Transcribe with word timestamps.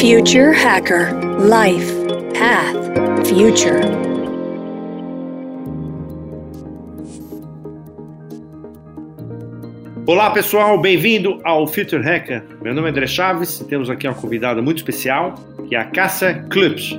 Future 0.00 0.52
Hacker 0.52 1.12
Life 1.40 1.92
Path 2.32 3.26
Future. 3.26 3.80
Olá 10.06 10.30
pessoal, 10.30 10.80
bem-vindo 10.80 11.40
ao 11.42 11.66
Future 11.66 12.00
Hacker. 12.00 12.44
Meu 12.62 12.72
nome 12.72 12.86
é 12.86 12.90
André 12.92 13.08
Chaves 13.08 13.60
e 13.60 13.64
temos 13.64 13.90
aqui 13.90 14.06
uma 14.06 14.14
convidada 14.14 14.62
muito 14.62 14.76
especial, 14.76 15.34
que 15.68 15.74
é 15.74 15.80
a 15.80 15.86
Cássia 15.86 16.44
Klubs. 16.48 16.96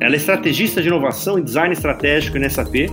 Ela 0.00 0.14
é 0.14 0.16
estrategista 0.16 0.82
de 0.82 0.88
inovação 0.88 1.38
e 1.38 1.42
design 1.42 1.72
estratégico 1.72 2.40
na 2.40 2.50
SAP 2.50 2.90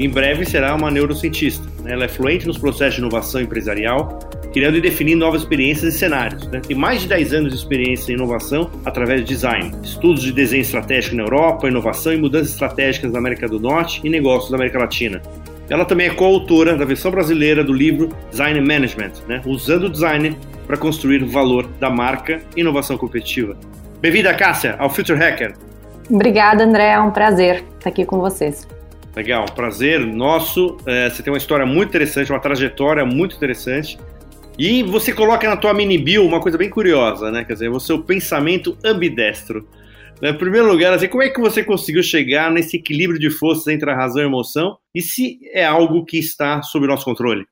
em 0.00 0.08
breve 0.08 0.46
será 0.46 0.74
uma 0.74 0.90
neurocientista. 0.90 1.62
Ela 1.84 2.06
é 2.06 2.08
fluente 2.08 2.46
nos 2.46 2.56
processos 2.56 2.94
de 2.94 3.00
inovação 3.02 3.38
empresarial 3.38 4.18
criando 4.52 4.76
e 4.76 4.80
definindo 4.80 5.20
novas 5.20 5.42
experiências 5.42 5.94
e 5.94 5.98
cenários. 5.98 6.46
Né? 6.48 6.60
Tem 6.60 6.76
mais 6.76 7.02
de 7.02 7.08
10 7.08 7.34
anos 7.34 7.52
de 7.52 7.58
experiência 7.58 8.12
em 8.12 8.14
inovação 8.14 8.70
através 8.84 9.20
de 9.20 9.26
design, 9.26 9.72
estudos 9.82 10.22
de 10.22 10.32
desenho 10.32 10.62
estratégico 10.62 11.16
na 11.16 11.22
Europa, 11.22 11.68
inovação 11.68 12.12
e 12.12 12.16
mudanças 12.16 12.52
estratégicas 12.52 13.12
na 13.12 13.18
América 13.18 13.48
do 13.48 13.60
Norte 13.60 14.00
e 14.04 14.10
negócios 14.10 14.50
da 14.50 14.56
América 14.56 14.78
Latina. 14.78 15.22
Ela 15.68 15.84
também 15.84 16.08
é 16.08 16.10
coautora 16.10 16.76
da 16.76 16.84
versão 16.84 17.10
brasileira 17.10 17.62
do 17.62 17.72
livro 17.72 18.08
Design 18.30 18.60
Management, 18.60 19.12
né? 19.28 19.40
usando 19.46 19.84
o 19.84 19.90
design 19.90 20.36
para 20.66 20.76
construir 20.76 21.22
o 21.22 21.28
valor 21.28 21.66
da 21.78 21.88
marca 21.88 22.40
e 22.56 22.60
inovação 22.60 22.98
competitiva. 22.98 23.56
Bem-vinda, 24.00 24.34
Cássia, 24.34 24.74
ao 24.78 24.90
Future 24.90 25.18
Hacker. 25.18 25.54
Obrigada, 26.10 26.64
André. 26.64 26.90
É 26.90 27.00
um 27.00 27.12
prazer 27.12 27.62
estar 27.78 27.90
aqui 27.90 28.04
com 28.04 28.18
vocês. 28.18 28.66
Legal, 29.14 29.44
prazer 29.54 30.00
nosso. 30.00 30.76
É, 30.86 31.08
você 31.08 31.22
tem 31.22 31.32
uma 31.32 31.38
história 31.38 31.66
muito 31.66 31.88
interessante, 31.88 32.32
uma 32.32 32.40
trajetória 32.40 33.04
muito 33.04 33.36
interessante. 33.36 33.98
E 34.62 34.82
você 34.82 35.10
coloca 35.10 35.48
na 35.48 35.56
tua 35.56 35.72
mini 35.72 35.96
bio 35.96 36.22
uma 36.22 36.38
coisa 36.38 36.58
bem 36.58 36.68
curiosa, 36.68 37.30
né? 37.30 37.42
Quer 37.44 37.54
dizer, 37.54 37.70
o 37.70 37.80
seu 37.80 38.02
pensamento 38.02 38.76
ambidestro. 38.84 39.66
Em 40.22 40.36
primeiro 40.36 40.68
lugar, 40.68 40.92
assim, 40.92 41.08
como 41.08 41.22
é 41.22 41.30
que 41.30 41.40
você 41.40 41.64
conseguiu 41.64 42.02
chegar 42.02 42.50
nesse 42.50 42.76
equilíbrio 42.76 43.18
de 43.18 43.30
forças 43.30 43.68
entre 43.68 43.90
a 43.90 43.96
razão 43.96 44.20
e 44.20 44.24
a 44.24 44.28
emoção? 44.28 44.76
E 44.94 45.00
se 45.00 45.40
é 45.54 45.64
algo 45.64 46.04
que 46.04 46.18
está 46.18 46.60
sob 46.60 46.86
nosso 46.86 47.06
controle? 47.06 47.46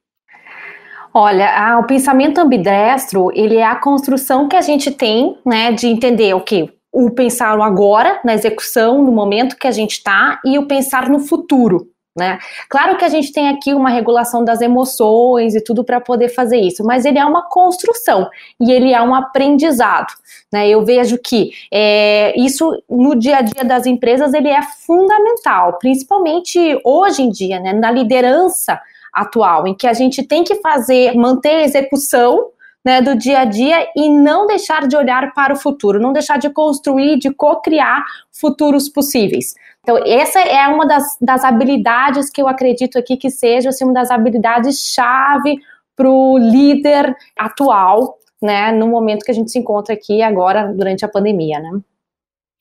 Olha, 1.14 1.48
a, 1.48 1.78
o 1.78 1.84
pensamento 1.84 2.42
ambidestro, 2.42 3.30
ele 3.34 3.56
é 3.56 3.64
a 3.64 3.76
construção 3.76 4.46
que 4.46 4.56
a 4.56 4.60
gente 4.60 4.90
tem, 4.90 5.34
né, 5.46 5.72
de 5.72 5.86
entender 5.86 6.34
o 6.34 6.42
que 6.42 6.68
o 6.92 7.10
pensar 7.10 7.58
o 7.58 7.62
agora, 7.62 8.20
na 8.22 8.34
execução, 8.34 9.02
no 9.02 9.12
momento 9.12 9.56
que 9.56 9.66
a 9.66 9.70
gente 9.72 9.92
está, 9.92 10.38
e 10.44 10.58
o 10.58 10.66
pensar 10.66 11.08
no 11.08 11.20
futuro, 11.20 11.86
né? 12.18 12.38
Claro 12.68 12.98
que 12.98 13.04
a 13.04 13.08
gente 13.08 13.32
tem 13.32 13.48
aqui 13.48 13.72
uma 13.72 13.88
regulação 13.88 14.44
das 14.44 14.60
emoções 14.60 15.54
e 15.54 15.62
tudo 15.62 15.82
para 15.84 16.00
poder 16.00 16.28
fazer 16.28 16.58
isso, 16.58 16.84
mas 16.84 17.04
ele 17.04 17.18
é 17.18 17.24
uma 17.24 17.48
construção 17.48 18.28
e 18.60 18.70
ele 18.70 18.92
é 18.92 19.00
um 19.00 19.14
aprendizado. 19.14 20.12
Né? 20.52 20.68
Eu 20.68 20.84
vejo 20.84 21.16
que 21.18 21.52
é, 21.72 22.38
isso 22.38 22.82
no 22.90 23.14
dia 23.14 23.38
a 23.38 23.40
dia 23.40 23.64
das 23.64 23.86
empresas 23.86 24.34
ele 24.34 24.48
é 24.48 24.60
fundamental, 24.84 25.78
principalmente 25.78 26.58
hoje 26.84 27.22
em 27.22 27.30
dia, 27.30 27.60
né, 27.60 27.72
na 27.72 27.90
liderança 27.90 28.80
atual, 29.12 29.66
em 29.66 29.74
que 29.74 29.86
a 29.86 29.92
gente 29.92 30.22
tem 30.22 30.44
que 30.44 30.56
fazer, 30.56 31.14
manter 31.14 31.56
a 31.56 31.64
execução 31.64 32.50
né, 32.84 33.02
do 33.02 33.16
dia 33.16 33.40
a 33.40 33.44
dia 33.44 33.86
e 33.94 34.08
não 34.08 34.46
deixar 34.46 34.86
de 34.86 34.96
olhar 34.96 35.32
para 35.34 35.52
o 35.52 35.56
futuro, 35.56 36.00
não 36.00 36.12
deixar 36.12 36.38
de 36.38 36.48
construir, 36.50 37.18
de 37.18 37.30
co-criar 37.30 38.04
futuros 38.32 38.88
possíveis. 38.88 39.54
Então, 39.88 40.02
essa 40.04 40.38
é 40.40 40.68
uma 40.68 40.86
das, 40.86 41.16
das 41.18 41.42
habilidades 41.42 42.28
que 42.28 42.42
eu 42.42 42.46
acredito 42.46 42.98
aqui 42.98 43.16
que 43.16 43.30
seja 43.30 43.70
assim, 43.70 43.86
uma 43.86 43.94
das 43.94 44.10
habilidades-chave 44.10 45.56
para 45.96 46.10
o 46.10 46.36
líder 46.36 47.16
atual, 47.34 48.18
né, 48.42 48.70
no 48.70 48.86
momento 48.86 49.24
que 49.24 49.30
a 49.30 49.34
gente 49.34 49.50
se 49.50 49.58
encontra 49.58 49.94
aqui 49.94 50.20
agora, 50.20 50.70
durante 50.74 51.06
a 51.06 51.08
pandemia, 51.08 51.58
né. 51.58 51.80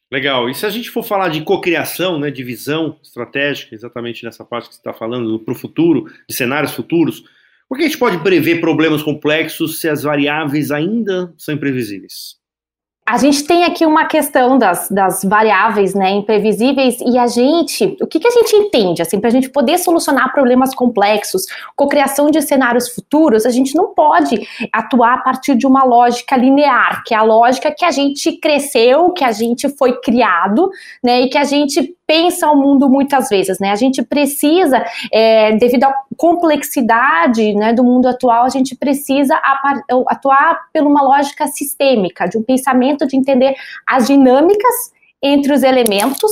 Legal. 0.09 0.49
E 0.49 0.55
se 0.55 0.65
a 0.65 0.69
gente 0.69 0.89
for 0.89 1.03
falar 1.03 1.27
de 1.27 1.41
cocriação, 1.41 2.17
né, 2.17 2.31
de 2.31 2.45
visão 2.45 2.95
estratégica, 3.03 3.75
exatamente 3.75 4.23
nessa 4.23 4.45
parte 4.45 4.69
que 4.69 4.75
você 4.75 4.79
está 4.79 4.93
falando, 4.93 5.37
para 5.37 5.51
o 5.51 5.57
futuro, 5.57 6.05
de 6.29 6.33
cenários 6.33 6.71
futuros, 6.71 7.25
por 7.67 7.77
que 7.77 7.83
a 7.83 7.87
gente 7.87 7.99
pode 7.99 8.19
prever 8.19 8.61
problemas 8.61 9.03
complexos 9.03 9.81
se 9.81 9.89
as 9.89 10.03
variáveis 10.03 10.71
ainda 10.71 11.33
são 11.37 11.53
imprevisíveis? 11.53 12.37
A 13.07 13.17
gente 13.17 13.45
tem 13.45 13.63
aqui 13.63 13.85
uma 13.85 14.03
questão 14.03 14.57
das, 14.57 14.89
das 14.89 15.23
variáveis 15.23 15.93
né, 15.93 16.11
imprevisíveis 16.11 16.99
e 16.99 17.17
a 17.17 17.25
gente, 17.25 17.95
o 18.01 18.05
que, 18.05 18.19
que 18.19 18.27
a 18.27 18.31
gente 18.31 18.53
entende, 18.53 19.01
assim, 19.01 19.17
para 19.17 19.29
a 19.29 19.31
gente 19.31 19.49
poder 19.49 19.77
solucionar 19.77 20.33
problemas 20.33 20.75
complexos, 20.75 21.43
cocriação 21.73 22.29
de 22.29 22.41
cenários 22.41 22.89
futuros, 22.89 23.45
a 23.45 23.49
gente 23.49 23.73
não 23.75 23.93
pode 23.93 24.45
atuar 24.73 25.13
a 25.13 25.17
partir 25.19 25.55
de 25.55 25.65
uma 25.65 25.85
lógica 25.85 26.35
linear, 26.35 27.01
que 27.05 27.13
é 27.13 27.17
a 27.17 27.23
lógica 27.23 27.71
que 27.71 27.85
a 27.85 27.91
gente 27.91 28.33
cresceu, 28.41 29.11
que 29.11 29.23
a 29.23 29.31
gente 29.31 29.69
foi 29.69 30.01
criado, 30.01 30.69
né, 31.01 31.21
e 31.21 31.29
que 31.29 31.37
a 31.37 31.45
gente 31.45 31.95
pensa 32.07 32.49
o 32.49 32.55
mundo 32.55 32.89
muitas 32.89 33.27
vezes, 33.27 33.59
né? 33.59 33.69
A 33.69 33.75
gente 33.75 34.01
precisa, 34.01 34.83
é, 35.11 35.51
devido 35.57 35.83
à 35.83 35.93
complexidade 36.15 37.53
né, 37.53 37.73
do 37.73 37.83
mundo 37.83 38.07
atual, 38.07 38.45
a 38.45 38.49
gente 38.49 38.75
precisa 38.77 39.37
atuar 40.07 40.61
por 40.73 40.83
uma 40.83 41.01
lógica 41.01 41.45
sistêmica, 41.47 42.25
de 42.25 42.37
um 42.37 42.43
pensamento 42.43 42.96
de 43.05 43.17
entender 43.17 43.53
as 43.85 44.07
dinâmicas 44.07 44.91
entre 45.21 45.53
os 45.53 45.63
elementos. 45.63 46.31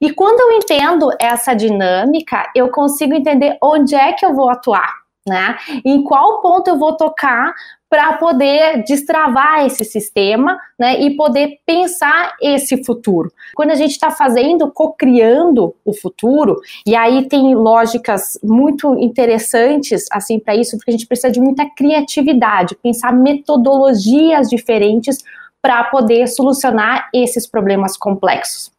E 0.00 0.12
quando 0.12 0.40
eu 0.40 0.56
entendo 0.56 1.10
essa 1.20 1.54
dinâmica, 1.54 2.50
eu 2.54 2.70
consigo 2.70 3.14
entender 3.14 3.56
onde 3.62 3.94
é 3.94 4.12
que 4.12 4.24
eu 4.24 4.34
vou 4.34 4.50
atuar. 4.50 5.00
Né? 5.26 5.56
Em 5.84 6.02
qual 6.02 6.40
ponto 6.40 6.68
eu 6.68 6.78
vou 6.78 6.96
tocar 6.96 7.52
para 7.90 8.12
poder 8.14 8.84
destravar 8.84 9.66
esse 9.66 9.84
sistema 9.84 10.56
né, 10.78 11.00
e 11.00 11.16
poder 11.16 11.58
pensar 11.66 12.36
esse 12.40 12.84
futuro. 12.84 13.32
Quando 13.54 13.72
a 13.72 13.74
gente 13.74 13.90
está 13.90 14.12
fazendo, 14.12 14.70
co-criando 14.70 15.74
o 15.84 15.92
futuro, 15.92 16.56
e 16.86 16.94
aí 16.94 17.28
tem 17.28 17.52
lógicas 17.54 18.38
muito 18.44 18.96
interessantes 18.96 20.06
assim 20.12 20.38
para 20.38 20.54
isso, 20.54 20.76
porque 20.76 20.90
a 20.90 20.92
gente 20.92 21.06
precisa 21.06 21.32
de 21.32 21.40
muita 21.40 21.68
criatividade, 21.68 22.76
pensar 22.76 23.12
metodologias 23.12 24.48
diferentes 24.48 25.18
para 25.62 25.84
poder 25.84 26.26
solucionar 26.28 27.08
esses 27.14 27.46
problemas 27.46 27.96
complexos. 27.96 28.72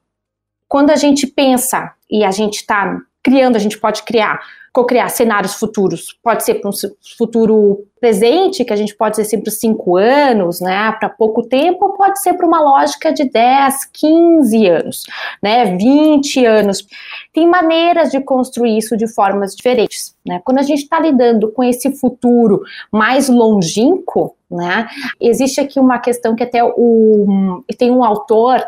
Quando 0.68 0.92
a 0.92 0.96
gente 0.96 1.28
pensa 1.28 1.94
e 2.10 2.24
a 2.24 2.32
gente 2.32 2.58
está 2.58 2.98
criando, 3.24 3.56
a 3.56 3.60
gente 3.60 3.78
pode 3.78 4.04
criar 4.04 4.40
co-criar 4.74 5.10
cenários 5.10 5.56
futuros. 5.56 6.18
Pode 6.24 6.44
ser 6.46 6.56
para 6.56 6.70
um 6.70 6.74
futuro 7.18 7.86
presente, 8.00 8.64
que 8.64 8.72
a 8.72 8.76
gente 8.76 8.96
pode 8.96 9.18
ser 9.18 9.26
sempre 9.26 9.52
cinco 9.52 9.98
anos, 9.98 10.62
né, 10.62 10.92
para 10.94 11.10
pouco 11.10 11.44
tempo, 11.44 11.86
ou 11.86 11.94
pode 11.94 12.22
ser 12.22 12.34
para 12.36 12.48
uma 12.48 12.62
lógica 12.62 13.12
de 13.12 13.26
10, 13.26 13.86
15 13.92 14.68
anos, 14.68 15.04
né, 15.44 15.76
20 15.76 16.46
anos. 16.46 16.88
Tem 17.34 17.48
maneiras 17.48 18.12
de 18.12 18.22
construir 18.22 18.78
isso 18.78 18.96
de 18.96 19.08
formas 19.08 19.56
diferentes, 19.56 20.16
né? 20.26 20.42
Quando 20.44 20.60
a 20.60 20.64
gente 20.64 20.84
está 20.84 21.00
lidando 21.00 21.52
com 21.52 21.64
esse 21.64 21.92
futuro 21.98 22.62
mais 22.92 23.28
longínquo, 23.28 24.36
né? 24.52 24.88
Existe 25.20 25.62
aqui 25.62 25.80
uma 25.80 26.00
questão 26.00 26.36
que 26.36 26.44
até 26.44 26.64
o 26.64 27.64
tem 27.78 27.90
um 27.90 28.04
autor 28.04 28.64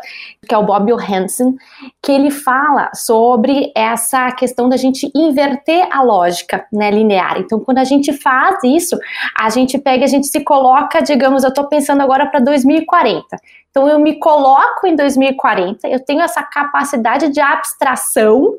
que 0.46 0.54
é 0.54 0.58
o 0.58 0.64
Bob 0.64 0.92
Johansen 0.92 1.56
que 2.02 2.12
ele 2.12 2.30
fala 2.30 2.90
sobre 2.94 3.72
essa 3.74 4.30
questão 4.32 4.68
da 4.68 4.76
gente 4.76 5.10
inverter 5.14 5.86
a 5.90 6.02
lógica, 6.02 6.66
né, 6.72 6.90
linear. 6.90 7.38
Então, 7.38 7.60
quando 7.60 7.78
a 7.78 7.84
gente 7.84 8.12
faz 8.12 8.58
isso, 8.64 8.98
a 9.38 9.48
gente 9.50 9.78
pega, 9.78 10.04
a 10.04 10.08
gente 10.08 10.26
se 10.26 10.40
coloca, 10.40 11.00
digamos, 11.00 11.42
eu 11.42 11.48
estou 11.48 11.66
pensando 11.66 12.02
agora 12.02 12.26
para 12.26 12.40
2040. 12.40 13.24
Então, 13.70 13.88
eu 13.88 13.98
me 13.98 14.18
coloco 14.18 14.86
em 14.86 14.94
2040, 14.94 15.88
eu 15.88 15.98
tenho 15.98 16.20
essa 16.20 16.42
capacidade 16.42 17.28
de 17.28 17.40
abstração, 17.40 18.54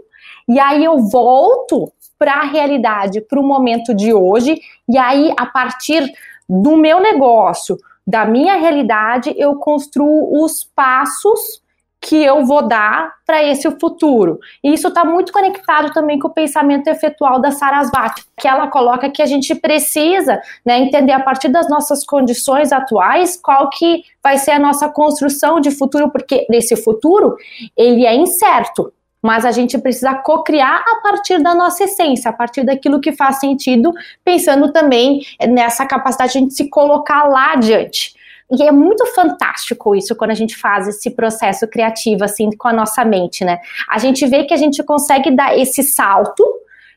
e 0.47 0.59
aí 0.59 0.83
eu 0.83 0.97
volto 0.99 1.91
para 2.17 2.35
a 2.35 2.43
realidade, 2.43 3.21
para 3.21 3.39
o 3.39 3.43
momento 3.43 3.93
de 3.93 4.13
hoje, 4.13 4.59
e 4.89 4.97
aí, 4.97 5.33
a 5.37 5.45
partir 5.45 6.03
do 6.47 6.77
meu 6.77 6.99
negócio, 6.99 7.77
da 8.05 8.25
minha 8.25 8.55
realidade, 8.55 9.33
eu 9.37 9.55
construo 9.55 10.43
os 10.43 10.63
passos 10.75 11.63
que 12.05 12.23
eu 12.23 12.45
vou 12.45 12.67
dar 12.67 13.15
para 13.25 13.43
esse 13.43 13.69
futuro. 13.79 14.39
E 14.63 14.73
isso 14.73 14.89
está 14.89 15.03
muito 15.03 15.33
conectado 15.33 15.91
também 15.91 16.19
com 16.19 16.27
o 16.27 16.33
pensamento 16.33 16.87
efetual 16.87 17.41
da 17.41 17.49
Sarasvati, 17.49 18.23
que 18.39 18.47
ela 18.47 18.67
coloca 18.67 19.09
que 19.09 19.23
a 19.23 19.25
gente 19.25 19.55
precisa 19.55 20.39
né, 20.63 20.79
entender 20.79 21.13
a 21.13 21.19
partir 21.19 21.49
das 21.49 21.67
nossas 21.67 22.05
condições 22.05 22.71
atuais 22.71 23.35
qual 23.35 23.71
que 23.71 24.03
vai 24.23 24.37
ser 24.37 24.51
a 24.51 24.59
nossa 24.59 24.87
construção 24.87 25.59
de 25.59 25.71
futuro, 25.71 26.11
porque 26.11 26.45
esse 26.51 26.75
futuro 26.75 27.35
ele 27.75 28.05
é 28.05 28.15
incerto. 28.15 28.93
Mas 29.25 29.43
a 29.43 29.51
gente 29.51 29.75
precisa 29.79 30.13
co-criar 30.13 30.83
a 30.87 30.97
partir 31.01 31.41
da 31.41 31.55
nossa 31.55 31.85
essência, 31.85 32.29
a 32.29 32.33
partir 32.33 32.63
daquilo 32.63 33.01
que 33.01 33.11
faz 33.11 33.39
sentido, 33.39 33.91
pensando 34.23 34.71
também 34.71 35.25
nessa 35.49 35.83
capacidade 35.83 36.33
de 36.33 36.37
a 36.37 36.41
gente 36.41 36.53
se 36.53 36.69
colocar 36.69 37.23
lá 37.23 37.53
adiante. 37.53 38.13
E 38.51 38.61
é 38.61 38.71
muito 38.71 39.03
fantástico 39.07 39.95
isso 39.95 40.15
quando 40.15 40.29
a 40.29 40.35
gente 40.35 40.55
faz 40.55 40.87
esse 40.87 41.09
processo 41.09 41.67
criativo 41.67 42.23
assim 42.23 42.51
com 42.55 42.67
a 42.67 42.73
nossa 42.73 43.03
mente, 43.03 43.43
né? 43.43 43.57
A 43.89 43.97
gente 43.97 44.27
vê 44.27 44.43
que 44.43 44.53
a 44.53 44.57
gente 44.57 44.83
consegue 44.83 45.31
dar 45.31 45.57
esse 45.57 45.81
salto 45.81 46.45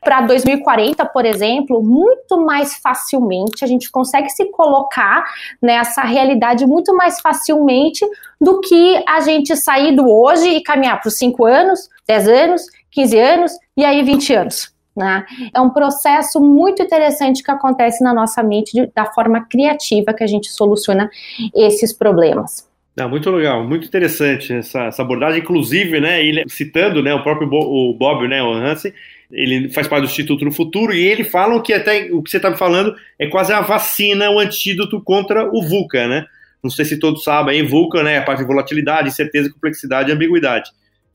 para 0.01 0.21
2040, 0.21 1.05
por 1.05 1.25
exemplo, 1.25 1.81
muito 1.83 2.39
mais 2.45 2.75
facilmente, 2.77 3.63
a 3.63 3.67
gente 3.67 3.91
consegue 3.91 4.29
se 4.29 4.45
colocar 4.51 5.23
nessa 5.61 6.01
realidade 6.01 6.65
muito 6.65 6.95
mais 6.95 7.19
facilmente 7.19 8.05
do 8.39 8.59
que 8.61 9.03
a 9.07 9.19
gente 9.19 9.55
sair 9.55 9.95
do 9.95 10.09
hoje 10.09 10.47
e 10.49 10.63
caminhar 10.63 10.99
para 10.99 11.09
os 11.09 11.17
5 11.17 11.45
anos, 11.45 11.89
10 12.07 12.27
anos, 12.27 12.61
15 12.91 13.19
anos 13.19 13.51
e 13.75 13.83
aí 13.83 14.03
20 14.03 14.33
anos. 14.33 14.73
Né? 14.95 15.25
É 15.53 15.61
um 15.61 15.69
processo 15.69 16.41
muito 16.41 16.83
interessante 16.83 17.43
que 17.43 17.51
acontece 17.51 18.03
na 18.03 18.13
nossa 18.13 18.43
mente 18.43 18.73
de, 18.73 18.91
da 18.93 19.05
forma 19.05 19.45
criativa 19.45 20.13
que 20.13 20.23
a 20.23 20.27
gente 20.27 20.49
soluciona 20.51 21.09
esses 21.55 21.93
problemas. 21.93 22.68
Não, 22.99 23.09
muito 23.09 23.31
legal, 23.31 23.65
muito 23.65 23.87
interessante 23.87 24.51
essa, 24.51 24.83
essa, 24.83 25.01
abordagem, 25.01 25.39
inclusive, 25.39 26.01
né, 26.01 26.23
ele, 26.23 26.43
citando 26.49 27.01
né, 27.01 27.13
o 27.13 27.23
próprio 27.23 27.47
Bo, 27.47 27.59
o 27.59 27.93
Bob, 27.93 28.27
né, 28.27 28.43
o 28.43 28.51
Hansen, 28.51 28.93
ele 29.31 29.69
faz 29.69 29.87
parte 29.87 30.03
do 30.03 30.09
Instituto 30.09 30.43
no 30.43 30.51
Futuro 30.51 30.93
e 30.93 31.07
ele 31.07 31.23
falam 31.23 31.61
que 31.61 31.71
até 31.71 32.09
o 32.11 32.21
que 32.21 32.29
você 32.29 32.37
está 32.37 32.49
me 32.49 32.57
falando 32.57 32.93
é 33.17 33.27
quase 33.27 33.53
a 33.53 33.61
vacina, 33.61 34.29
o 34.29 34.37
antídoto 34.37 35.01
contra 35.01 35.49
o 35.49 35.61
VUCA, 35.61 36.07
né? 36.07 36.25
Não 36.61 36.69
sei 36.69 36.83
se 36.83 36.99
todos 36.99 37.23
sabem, 37.23 37.65
VUCA, 37.65 38.03
né, 38.03 38.17
a 38.17 38.23
parte 38.23 38.39
de 38.39 38.47
volatilidade, 38.47 39.07
incerteza, 39.07 39.49
complexidade 39.49 40.09
e 40.09 40.13
ambiguidade 40.13 40.71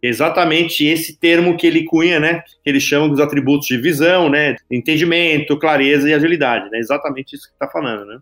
exatamente 0.06 0.84
esse 0.84 1.19
termo 1.19 1.56
que 1.56 1.66
ele 1.66 1.84
cunha, 1.84 2.20
né, 2.20 2.42
que 2.62 2.69
ele 2.69 2.78
chama 2.78 3.08
dos 3.08 3.20
atributos 3.20 3.66
de 3.66 3.78
visão, 3.78 4.28
né, 4.28 4.56
entendimento, 4.70 5.58
clareza 5.58 6.08
e 6.08 6.12
agilidade, 6.12 6.69
né, 6.70 6.78
exatamente 6.78 7.34
isso 7.34 7.46
que 7.46 7.54
está 7.54 7.66
falando, 7.66 8.04
né. 8.04 8.19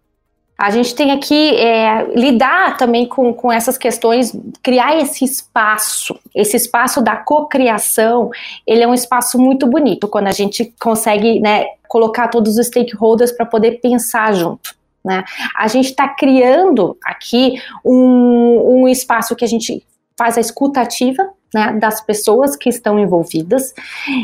A 0.62 0.70
gente 0.70 0.94
tem 0.94 1.10
aqui 1.10 1.56
é, 1.56 2.04
lidar 2.14 2.76
também 2.76 3.04
com, 3.04 3.34
com 3.34 3.50
essas 3.50 3.76
questões, 3.76 4.32
criar 4.62 4.96
esse 4.96 5.24
espaço, 5.24 6.16
esse 6.32 6.56
espaço 6.56 7.02
da 7.02 7.16
cocriação, 7.16 8.30
ele 8.64 8.80
é 8.80 8.86
um 8.86 8.94
espaço 8.94 9.40
muito 9.40 9.66
bonito 9.66 10.06
quando 10.06 10.28
a 10.28 10.32
gente 10.32 10.72
consegue 10.80 11.40
né, 11.40 11.66
colocar 11.88 12.28
todos 12.28 12.56
os 12.58 12.68
stakeholders 12.68 13.32
para 13.32 13.44
poder 13.44 13.80
pensar 13.80 14.32
junto. 14.34 14.72
Né? 15.04 15.24
A 15.56 15.66
gente 15.66 15.86
está 15.86 16.06
criando 16.06 16.96
aqui 17.04 17.60
um, 17.84 18.82
um 18.82 18.88
espaço 18.88 19.34
que 19.34 19.44
a 19.44 19.48
gente 19.48 19.84
faz 20.16 20.38
a 20.38 20.40
escutativa, 20.40 21.28
né, 21.54 21.72
das 21.78 22.00
pessoas 22.00 22.56
que 22.56 22.68
estão 22.68 22.98
envolvidas. 22.98 23.74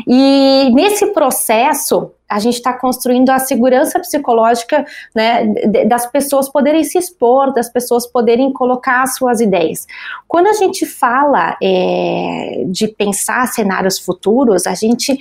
E 0.07 0.71
nesse 0.73 1.07
processo, 1.07 2.11
a 2.27 2.39
gente 2.39 2.55
está 2.55 2.73
construindo 2.73 3.29
a 3.31 3.39
segurança 3.39 3.99
psicológica 3.99 4.85
né, 5.15 5.45
das 5.85 6.05
pessoas 6.05 6.47
poderem 6.47 6.83
se 6.83 6.97
expor, 6.97 7.51
das 7.53 7.69
pessoas 7.69 8.05
poderem 8.05 8.53
colocar 8.53 9.05
suas 9.07 9.41
ideias. 9.41 9.87
Quando 10.27 10.47
a 10.47 10.53
gente 10.53 10.85
fala 10.85 11.57
é, 11.61 12.65
de 12.67 12.87
pensar 12.87 13.47
cenários 13.47 13.97
futuros, 13.97 14.67
a 14.67 14.75
gente 14.75 15.17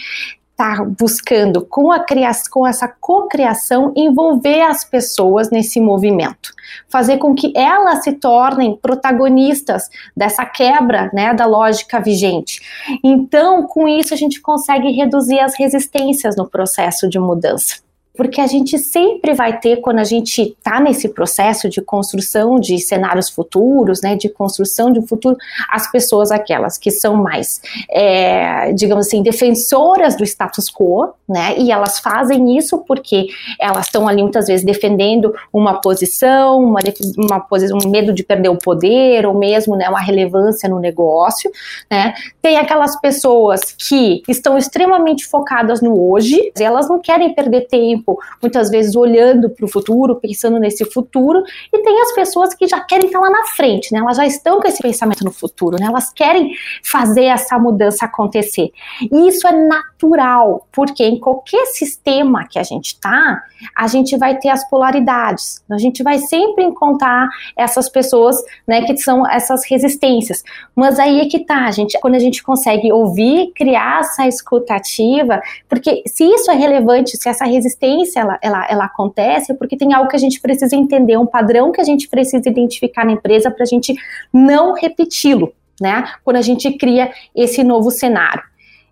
está 0.59 0.85
buscando 0.85 1.65
com 1.65 1.93
a 1.93 2.01
criação, 2.01 2.51
com 2.51 2.67
essa 2.67 2.89
cocriação 2.89 3.93
envolver 3.95 4.63
as 4.63 4.85
pessoas 4.85 5.51
nesse 5.51 5.81
movimento, 5.81 6.53
fazer 6.89 7.19
com 7.19 7.33
que 7.33 7.53
elas 7.57 8.03
se 8.03 8.13
tornem 8.15 8.77
protagonistas 8.77 9.85
dessa 10.17 10.45
quebra, 10.45 11.11
né, 11.15 11.33
da 11.33 11.47
lógica 11.47 12.01
vigente. 12.01 12.61
Então, 13.05 13.69
com 13.69 13.87
isso 13.87 14.13
a 14.13 14.17
gente 14.17 14.41
consegue 14.41 14.91
reduzir 14.91 15.39
as 15.39 15.57
resistências 15.57 16.35
no 16.35 16.49
processo 16.51 17.09
de 17.09 17.21
mudança 17.21 17.88
porque 18.19 18.41
a 18.41 18.49
gente 18.49 18.77
sempre 18.79 19.33
vai 19.33 19.61
ter, 19.61 19.77
quando 19.77 20.01
a 20.01 20.05
gente 20.05 20.43
está 20.43 20.81
nesse 20.81 21.09
processo 21.09 21.69
de 21.69 21.81
construção 21.81 22.59
de 22.59 22.77
cenários 22.81 23.31
futuros, 23.31 24.03
né, 24.03 24.17
de 24.17 24.29
construção 24.29 24.93
de 24.93 24.99
um 24.99 25.07
futuro, 25.07 25.37
as 25.71 25.89
pessoas 25.89 26.33
aquelas 26.33 26.77
que 26.77 26.91
são 26.91 27.15
mais, 27.15 27.63
é, 27.89 28.73
digamos 28.73 29.07
assim, 29.07 29.23
defensoras 29.23 30.17
do 30.17 30.25
status 30.25 30.69
quo, 30.69 31.15
né, 31.29 31.57
e 31.59 31.71
elas 31.71 32.01
fazem 32.01 32.59
isso 32.59 32.79
porque 32.79 33.29
elas 33.61 33.87
estão 33.87 34.09
ali 34.09 34.21
muitas 34.21 34.49
vezes 34.49 34.67
defendendo 34.67 35.33
uma 35.53 35.81
posição, 35.81 36.59
uma, 36.59 36.81
uma 37.17 37.39
posição, 37.39 37.79
um 37.81 37.89
medo 37.89 38.13
de 38.13 38.25
perder 38.25 38.49
o 38.49 38.57
poder, 38.57 39.27
ou 39.27 39.35
mesmo, 39.39 39.77
né, 39.77 39.89
uma 39.89 40.01
relevância 40.01 40.69
no 40.69 40.81
negócio, 40.81 41.49
né, 41.89 42.15
tem 42.43 42.57
aquelas 42.57 43.01
pessoas 43.01 43.77
que 43.79 44.25
estão 44.27 44.59
extremamente 44.59 45.25
focadas 45.25 45.81
no 45.81 46.11
hoje, 46.11 46.51
elas 46.59 46.89
não 46.89 46.99
querem 46.99 47.33
perder 47.33 47.69
tempo 47.69 48.08
tempo, 48.09 48.19
muitas 48.41 48.71
vezes 48.71 48.97
olhando 48.97 49.51
para 49.51 49.65
o 49.65 49.69
futuro, 49.69 50.17
pensando 50.17 50.59
nesse 50.59 50.85
futuro, 50.87 51.43
e 51.73 51.79
tem 51.83 52.01
as 52.01 52.13
pessoas 52.13 52.55
que 52.55 52.67
já 52.67 52.81
querem 52.81 53.07
estar 53.07 53.21
lá 53.21 53.31
na 53.31 53.45
frente, 53.47 53.93
né? 53.93 54.01
Elas 54.01 54.17
já 54.17 54.27
estão 54.27 54.61
com 54.61 54.69
esse 54.69 54.81
pensamento 54.81 55.25
no 55.25 55.33
futuro, 55.33 55.77
né? 55.79 55.87
Elas 55.87 56.11
querem 56.13 56.53
fazer 56.83 57.25
essa 57.25 57.59
mudança 57.59 58.07
acontecer. 58.07 58.71
E 59.01 59.29
isso 59.29 59.47
é 59.47 59.53
natural, 59.53 60.67
porque 60.73 61.05
em 61.05 61.19
qualquer 61.19 61.67
sistema 61.67 62.47
que 62.49 62.59
a 62.59 62.63
gente 62.63 62.95
está, 62.95 63.43
a 63.77 63.87
gente 63.87 64.17
vai 64.17 64.39
ter 64.39 64.49
as 64.49 64.69
polaridades. 64.69 65.63
A 65.71 65.79
gente 65.79 66.03
vai 66.03 66.19
sempre 66.19 66.65
encontrar 66.65 67.29
essas 67.57 67.89
pessoas, 67.89 68.37
né, 68.67 68.83
que 68.83 68.97
são 68.97 69.29
essas 69.29 69.65
resistências. 69.69 70.43
Mas 70.75 70.99
aí 70.99 71.21
é 71.21 71.27
que 71.27 71.41
tá, 71.41 71.71
gente, 71.71 71.99
quando 72.01 72.15
a 72.15 72.19
gente 72.19 72.43
consegue 72.43 72.93
ouvir, 72.93 73.53
criar 73.55 74.01
essa 74.01 74.27
escutativa, 74.27 75.41
porque 75.69 76.03
se 76.07 76.25
isso 76.25 76.51
é 76.51 76.55
relevante, 76.55 77.17
se 77.17 77.29
essa 77.29 77.45
resistência 77.45 77.88
ela, 78.17 78.39
ela, 78.43 78.67
ela 78.69 78.85
acontece 78.85 79.55
porque 79.55 79.77
tem 79.77 79.93
algo 79.93 80.09
que 80.09 80.17
a 80.17 80.19
gente 80.19 80.41
precisa 80.41 80.75
entender, 80.77 81.17
um 81.17 81.27
padrão 81.27 81.73
que 81.73 81.81
a 81.81 81.85
gente 81.85 82.09
precisa 82.09 82.49
identificar 82.49 83.05
na 83.05 83.13
empresa 83.13 83.51
para 83.51 83.63
a 83.63 83.67
gente 83.67 83.95
não 84.33 84.75
repeti-lo, 84.75 85.53
né? 85.81 86.05
Quando 86.25 86.37
a 86.37 86.43
gente 86.43 86.71
cria 86.77 87.11
esse 87.35 87.63
novo 87.65 87.91
cenário. 87.91 88.43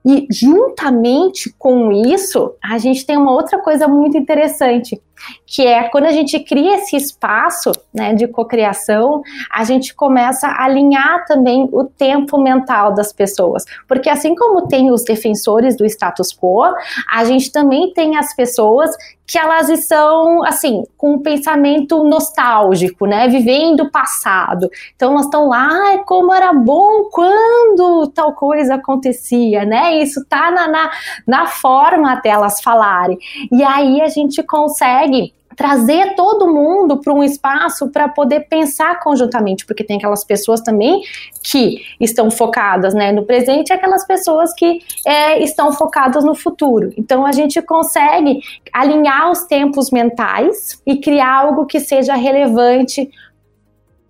E 0.05 0.27
juntamente 0.31 1.53
com 1.59 1.91
isso, 1.91 2.55
a 2.63 2.79
gente 2.79 3.05
tem 3.05 3.17
uma 3.17 3.33
outra 3.33 3.59
coisa 3.59 3.89
muito 3.89 4.17
interessante, 4.17 5.03
que 5.47 5.67
é 5.67 5.89
quando 5.89 6.05
a 6.05 6.13
gente 6.13 6.39
cria 6.41 6.77
esse 6.77 6.97
espaço 6.97 7.73
né, 7.93 8.15
de 8.15 8.27
cocriação, 8.29 9.23
a 9.53 9.65
gente 9.65 9.95
começa 9.95 10.47
a 10.47 10.65
alinhar 10.65 11.25
também 11.27 11.69
o 11.73 11.85
tempo 11.85 12.39
mental 12.39 12.95
das 12.95 13.13
pessoas. 13.13 13.65
Porque 13.89 14.09
assim 14.09 14.35
como 14.35 14.67
tem 14.69 14.91
os 14.91 15.05
defensores 15.05 15.77
do 15.77 15.85
status 15.85 16.33
quo, 16.33 16.75
a 17.11 17.25
gente 17.25 17.51
também 17.51 17.93
tem 17.93 18.17
as 18.17 18.35
pessoas 18.35 18.91
que 19.27 19.37
elas 19.37 19.69
estão, 19.69 20.45
assim, 20.45 20.85
com 20.97 21.15
um 21.15 21.19
pensamento 21.19 22.05
nostálgico, 22.05 23.07
né, 23.07 23.27
vivendo 23.27 23.81
o 23.81 23.91
passado. 23.91 24.71
Então 24.95 25.13
elas 25.13 25.25
estão 25.25 25.49
lá, 25.49 25.99
como 26.07 26.33
era 26.33 26.53
bom 26.53 27.09
quando 27.11 28.07
tal 28.15 28.33
coisa 28.35 28.77
acontecia, 28.77 29.65
né, 29.65 29.97
isso 29.97 30.25
tá 30.29 30.51
na, 30.51 30.69
na, 30.69 30.91
na 31.27 31.47
forma 31.47 32.15
delas 32.17 32.61
falarem. 32.61 33.19
E 33.51 33.65
aí 33.65 34.01
a 34.01 34.09
gente 34.09 34.43
consegue 34.45 35.06
trazer 35.57 36.15
todo 36.15 36.53
mundo 36.53 36.99
para 36.99 37.13
um 37.13 37.25
espaço 37.25 37.89
para 37.89 38.09
poder 38.09 38.41
pensar 38.41 39.01
conjuntamente, 39.01 39.65
porque 39.65 39.83
tem 39.83 39.97
aquelas 39.97 40.23
pessoas 40.23 40.61
também 40.61 41.01
que 41.43 41.81
estão 41.99 42.31
focadas 42.31 42.93
né, 42.95 43.11
no 43.11 43.25
presente 43.25 43.71
e 43.71 43.73
aquelas 43.73 44.07
pessoas 44.07 44.53
que 44.55 44.81
é, 45.07 45.43
estão 45.43 45.73
focadas 45.73 46.25
no 46.25 46.35
futuro. 46.35 46.93
Então 46.97 47.25
a 47.25 47.33
gente 47.33 47.61
consegue 47.63 48.41
alinhar 48.73 49.31
os 49.31 49.45
tempos 49.45 49.91
mentais 49.91 50.81
e 50.87 50.97
criar 50.99 51.41
algo 51.41 51.65
que 51.65 51.81
seja 51.81 52.15
relevante 52.15 53.11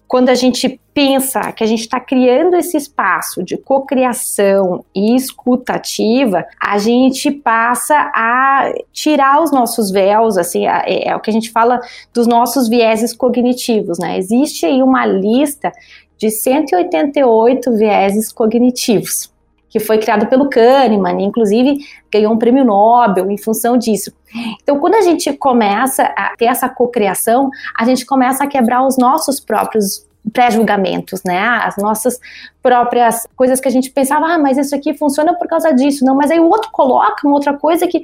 quando 0.09 0.29
a 0.29 0.35
gente 0.35 0.81
pensa 0.95 1.53
que 1.53 1.63
a 1.63 1.67
gente 1.67 1.81
está 1.81 2.01
criando 2.01 2.57
esse 2.57 2.77
espaço 2.77 3.43
de 3.43 3.57
cocriação 3.57 4.85
e 4.95 5.15
escutativa, 5.15 6.47
a 6.61 6.79
gente 6.79 7.31
passa 7.31 7.95
a 8.15 8.73
tirar 8.93 9.43
os 9.43 9.51
nossos 9.51 9.91
véus, 9.91 10.39
assim, 10.39 10.67
é, 10.67 11.09
é 11.09 11.17
o 11.17 11.21
que 11.21 11.31
a 11.31 11.33
gente 11.33 11.51
fala 11.51 11.81
dos 12.15 12.27
nossos 12.27 12.69
vieses 12.69 13.13
cognitivos, 13.13 13.99
né? 13.99 14.17
Existe 14.17 14.65
aí 14.65 14.83
uma 14.83 15.05
lista 15.05 15.73
de 16.17 16.31
188 16.31 17.77
vieses 17.77 18.33
cognitivos 18.33 19.31
que 19.77 19.81
foi 19.85 19.99
criado 19.99 20.27
pelo 20.27 20.49
Kahneman, 20.49 21.23
inclusive 21.23 21.77
ganhou 22.11 22.33
um 22.33 22.39
prêmio 22.39 22.65
Nobel 22.65 23.31
em 23.31 23.37
função 23.37 23.77
disso. 23.77 24.11
Então, 24.63 24.79
quando 24.79 24.95
a 24.95 25.03
gente 25.03 25.31
começa 25.35 26.05
a 26.17 26.35
ter 26.35 26.47
essa 26.47 26.67
cocriação, 26.67 27.51
a 27.79 27.85
gente 27.85 28.07
começa 28.07 28.43
a 28.43 28.47
quebrar 28.47 28.87
os 28.87 28.97
nossos 28.97 29.39
próprios 29.39 30.07
pré-julgamentos, 30.33 31.23
né? 31.25 31.39
As 31.39 31.77
nossas 31.77 32.19
próprias 32.63 33.27
coisas 33.37 33.61
que 33.61 33.69
a 33.69 33.71
gente 33.71 33.91
pensava, 33.91 34.27
ah, 34.27 34.39
mas 34.39 34.57
isso 34.57 34.75
aqui 34.75 34.95
funciona 34.95 35.35
por 35.35 35.47
causa 35.47 35.73
disso. 35.73 36.05
Não, 36.05 36.17
mas 36.17 36.31
aí 36.31 36.41
o 36.41 36.49
outro 36.49 36.71
coloca 36.73 37.27
uma 37.27 37.35
outra 37.35 37.53
coisa 37.53 37.87
que, 37.87 38.03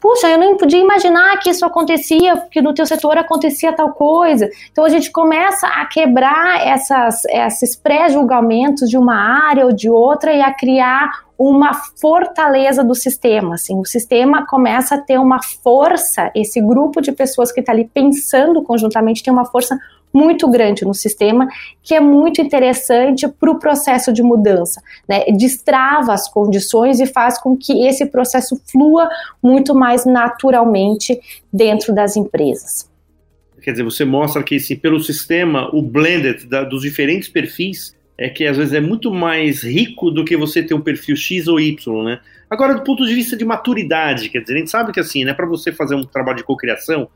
puxa, 0.00 0.28
eu 0.28 0.38
não 0.38 0.56
podia 0.56 0.80
imaginar 0.80 1.38
que 1.38 1.50
isso 1.50 1.64
acontecia, 1.64 2.36
que 2.50 2.60
no 2.60 2.74
teu 2.74 2.86
setor 2.86 3.18
acontecia 3.18 3.72
tal 3.72 3.92
coisa. 3.92 4.48
Então 4.70 4.84
a 4.84 4.88
gente 4.88 5.10
começa 5.10 5.66
a 5.66 5.84
quebrar 5.86 6.66
essas, 6.66 7.24
esses 7.26 7.76
pré-julgamentos 7.76 8.88
de 8.88 8.98
uma 8.98 9.16
área 9.48 9.64
ou 9.64 9.72
de 9.72 9.90
outra 9.90 10.32
e 10.32 10.40
a 10.40 10.52
criar 10.52 11.26
uma 11.38 11.74
fortaleza 11.74 12.82
do 12.82 12.94
sistema, 12.94 13.56
assim, 13.56 13.78
o 13.78 13.84
sistema 13.84 14.46
começa 14.46 14.94
a 14.94 15.00
ter 15.00 15.18
uma 15.18 15.38
força, 15.62 16.30
esse 16.34 16.62
grupo 16.62 17.02
de 17.02 17.12
pessoas 17.12 17.52
que 17.52 17.60
está 17.60 17.72
ali 17.72 17.84
pensando 17.84 18.62
conjuntamente 18.62 19.22
tem 19.22 19.30
uma 19.30 19.44
força 19.44 19.78
muito 20.12 20.48
grande 20.48 20.84
no 20.84 20.94
sistema, 20.94 21.46
que 21.82 21.94
é 21.94 22.00
muito 22.00 22.40
interessante 22.40 23.28
para 23.28 23.50
o 23.50 23.58
processo 23.58 24.12
de 24.12 24.22
mudança, 24.22 24.82
né? 25.08 25.24
Destrava 25.36 26.12
as 26.12 26.28
condições 26.28 27.00
e 27.00 27.06
faz 27.06 27.38
com 27.38 27.56
que 27.56 27.86
esse 27.86 28.06
processo 28.06 28.60
flua 28.70 29.08
muito 29.42 29.74
mais 29.74 30.06
naturalmente 30.06 31.20
dentro 31.52 31.94
das 31.94 32.16
empresas. 32.16 32.90
Quer 33.60 33.72
dizer, 33.72 33.82
você 33.82 34.04
mostra 34.04 34.42
que 34.42 34.56
assim, 34.56 34.76
pelo 34.76 35.00
sistema, 35.00 35.68
o 35.74 35.82
blended 35.82 36.46
da, 36.46 36.62
dos 36.62 36.82
diferentes 36.82 37.28
perfis 37.28 37.96
é 38.16 38.28
que 38.28 38.46
às 38.46 38.56
vezes 38.56 38.72
é 38.72 38.80
muito 38.80 39.12
mais 39.12 39.62
rico 39.62 40.10
do 40.10 40.24
que 40.24 40.36
você 40.36 40.62
ter 40.62 40.72
um 40.72 40.80
perfil 40.80 41.16
X 41.16 41.46
ou 41.48 41.60
Y, 41.60 42.04
né? 42.04 42.20
Agora, 42.48 42.74
do 42.74 42.82
ponto 42.82 43.04
de 43.04 43.12
vista 43.12 43.36
de 43.36 43.44
maturidade, 43.44 44.28
quer 44.28 44.40
dizer, 44.40 44.54
a 44.54 44.58
gente 44.58 44.70
sabe 44.70 44.92
que 44.92 45.00
assim, 45.00 45.24
né, 45.24 45.34
para 45.34 45.46
você 45.46 45.72
fazer 45.72 45.96
um 45.96 46.02
trabalho 46.04 46.38
de 46.38 46.44
cocriação, 46.44 47.08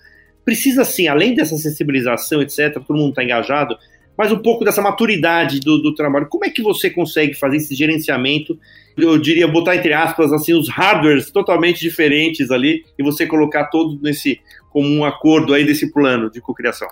precisa 0.51 0.85
sim, 0.85 1.07
além 1.07 1.33
dessa 1.33 1.57
sensibilização, 1.57 2.43
etc., 2.43 2.83
todo 2.85 2.97
mundo 2.97 3.11
está 3.11 3.23
engajado, 3.23 3.79
mas 4.19 4.33
um 4.33 4.39
pouco 4.39 4.65
dessa 4.65 4.83
maturidade 4.83 5.61
do, 5.61 5.79
do, 5.81 5.95
trabalho. 5.95 6.27
Como 6.29 6.45
é 6.45 6.51
que 6.51 6.61
você 6.61 6.91
consegue 6.91 7.35
fazer 7.35 7.59
esse 7.59 7.73
gerenciamento? 7.73 8.59
Eu 8.97 9.17
diria, 9.17 9.47
botar 9.47 9.77
entre 9.77 9.93
aspas, 9.93 10.33
assim, 10.33 10.53
os 10.53 10.69
hardwares 10.69 11.31
totalmente 11.31 11.79
diferentes 11.79 12.51
ali 12.51 12.85
e 12.99 13.03
você 13.05 13.29
colocar 13.29 13.67
todo 13.67 13.97
nesse 14.03 14.41
como 14.71 14.89
um 14.89 15.05
acordo 15.05 15.55
aí 15.55 15.65
desse 15.65 15.93
plano 15.93 16.29
de 16.29 16.41
cocriação. 16.41 16.89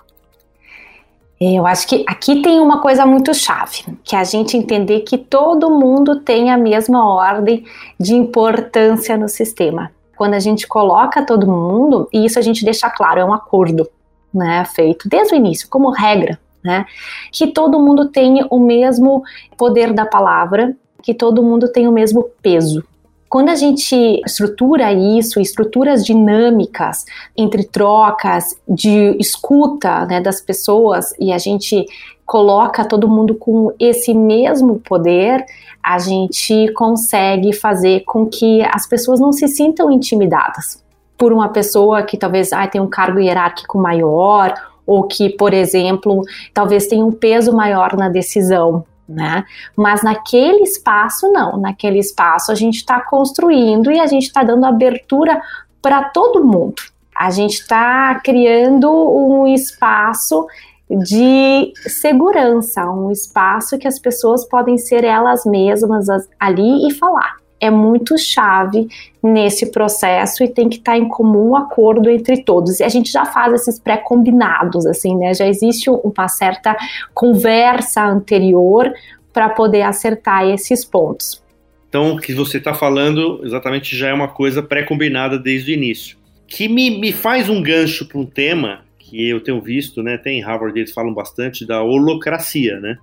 Eu 1.40 1.66
acho 1.66 1.88
que 1.88 2.04
aqui 2.06 2.40
tem 2.40 2.60
uma 2.60 2.80
coisa 2.80 3.04
muito 3.04 3.34
chave, 3.34 3.84
que 4.04 4.14
é 4.14 4.20
a 4.20 4.24
gente 4.24 4.56
entender 4.56 5.00
que 5.00 5.18
todo 5.18 5.68
mundo 5.68 6.20
tem 6.20 6.52
a 6.52 6.56
mesma 6.56 7.12
ordem 7.12 7.64
de 7.98 8.14
importância 8.14 9.16
no 9.16 9.28
sistema. 9.28 9.90
Quando 10.18 10.34
a 10.34 10.38
gente 10.38 10.66
coloca 10.66 11.24
todo 11.24 11.46
mundo, 11.46 12.08
e 12.12 12.26
isso 12.26 12.38
a 12.38 12.42
gente 12.42 12.64
deixa 12.64 12.90
claro, 12.90 13.20
é 13.20 13.24
um 13.24 13.32
acordo, 13.32 13.88
né, 14.34 14.64
feito 14.66 15.08
desde 15.08 15.34
o 15.34 15.36
início, 15.36 15.68
como 15.70 15.90
regra, 15.90 16.38
né, 16.62 16.84
que 17.32 17.46
todo 17.46 17.80
mundo 17.80 18.10
tem 18.10 18.46
o 18.50 18.58
mesmo 18.58 19.22
poder 19.56 19.92
da 19.92 20.04
palavra, 20.04 20.76
que 21.02 21.14
todo 21.14 21.42
mundo 21.42 21.72
tem 21.72 21.88
o 21.88 21.92
mesmo 21.92 22.28
peso, 22.42 22.84
quando 23.28 23.50
a 23.50 23.54
gente 23.54 23.94
estrutura 24.24 24.92
isso, 24.92 25.38
estruturas 25.38 26.04
dinâmicas 26.04 27.04
entre 27.36 27.62
trocas 27.62 28.58
de 28.66 29.16
escuta 29.18 30.06
né, 30.06 30.20
das 30.20 30.40
pessoas 30.40 31.12
e 31.20 31.30
a 31.30 31.38
gente 31.38 31.84
coloca 32.28 32.84
todo 32.84 33.08
mundo 33.08 33.34
com 33.34 33.72
esse 33.80 34.12
mesmo 34.12 34.78
poder, 34.80 35.42
a 35.82 35.98
gente 35.98 36.70
consegue 36.74 37.54
fazer 37.54 38.04
com 38.04 38.26
que 38.26 38.62
as 38.70 38.86
pessoas 38.86 39.18
não 39.18 39.32
se 39.32 39.48
sintam 39.48 39.90
intimidadas 39.90 40.84
por 41.16 41.32
uma 41.32 41.48
pessoa 41.48 42.02
que 42.02 42.18
talvez 42.18 42.52
ah, 42.52 42.66
tem 42.66 42.82
um 42.82 42.86
cargo 42.86 43.18
hierárquico 43.18 43.78
maior 43.78 44.52
ou 44.86 45.04
que, 45.04 45.30
por 45.30 45.54
exemplo, 45.54 46.20
talvez 46.52 46.86
tenha 46.86 47.02
um 47.04 47.12
peso 47.12 47.50
maior 47.56 47.96
na 47.96 48.10
decisão 48.10 48.84
né? 49.08 49.46
Mas 49.74 50.02
naquele 50.02 50.64
espaço, 50.64 51.32
não. 51.32 51.56
Naquele 51.56 51.98
espaço 51.98 52.52
a 52.52 52.54
gente 52.54 52.76
está 52.76 53.00
construindo 53.00 53.90
e 53.90 53.98
a 53.98 54.06
gente 54.06 54.24
está 54.24 54.42
dando 54.42 54.66
abertura 54.66 55.40
para 55.80 56.04
todo 56.10 56.44
mundo. 56.44 56.82
A 57.16 57.30
gente 57.30 57.54
está 57.54 58.20
criando 58.22 58.92
um 58.92 59.46
espaço 59.46 60.46
de 60.90 61.72
segurança, 61.86 62.84
um 62.90 63.10
espaço 63.10 63.78
que 63.78 63.86
as 63.86 63.98
pessoas 63.98 64.46
podem 64.48 64.78
ser 64.78 65.04
elas 65.04 65.44
mesmas 65.44 66.06
ali 66.40 66.88
e 66.88 66.94
falar 66.94 67.36
é 67.60 67.70
muito 67.70 68.16
chave 68.16 68.88
nesse 69.22 69.70
processo 69.72 70.42
e 70.44 70.48
tem 70.48 70.68
que 70.68 70.76
estar 70.76 70.96
em 70.96 71.08
comum 71.08 71.56
acordo 71.56 72.08
entre 72.08 72.42
todos. 72.42 72.80
E 72.80 72.84
a 72.84 72.88
gente 72.88 73.10
já 73.10 73.24
faz 73.24 73.52
esses 73.52 73.78
pré-combinados, 73.78 74.86
assim, 74.86 75.16
né? 75.16 75.34
Já 75.34 75.46
existe 75.46 75.90
uma 75.90 76.28
certa 76.28 76.76
conversa 77.12 78.04
anterior 78.04 78.92
para 79.32 79.48
poder 79.48 79.82
acertar 79.82 80.48
esses 80.48 80.84
pontos. 80.84 81.42
Então, 81.88 82.14
o 82.14 82.20
que 82.20 82.34
você 82.34 82.58
está 82.58 82.74
falando 82.74 83.40
exatamente 83.42 83.96
já 83.96 84.08
é 84.08 84.14
uma 84.14 84.28
coisa 84.28 84.62
pré-combinada 84.62 85.38
desde 85.38 85.72
o 85.72 85.74
início. 85.74 86.18
Que 86.46 86.68
me, 86.68 86.98
me 86.98 87.12
faz 87.12 87.48
um 87.48 87.62
gancho 87.62 88.06
para 88.06 88.18
um 88.18 88.26
tema 88.26 88.80
que 89.08 89.28
eu 89.28 89.42
tenho 89.42 89.60
visto, 89.60 90.02
né? 90.02 90.18
Tem 90.18 90.38
em 90.38 90.42
Harvard, 90.42 90.78
eles 90.78 90.92
falam 90.92 91.14
bastante 91.14 91.66
da 91.66 91.82
holocracia, 91.82 92.78
né? 92.80 92.96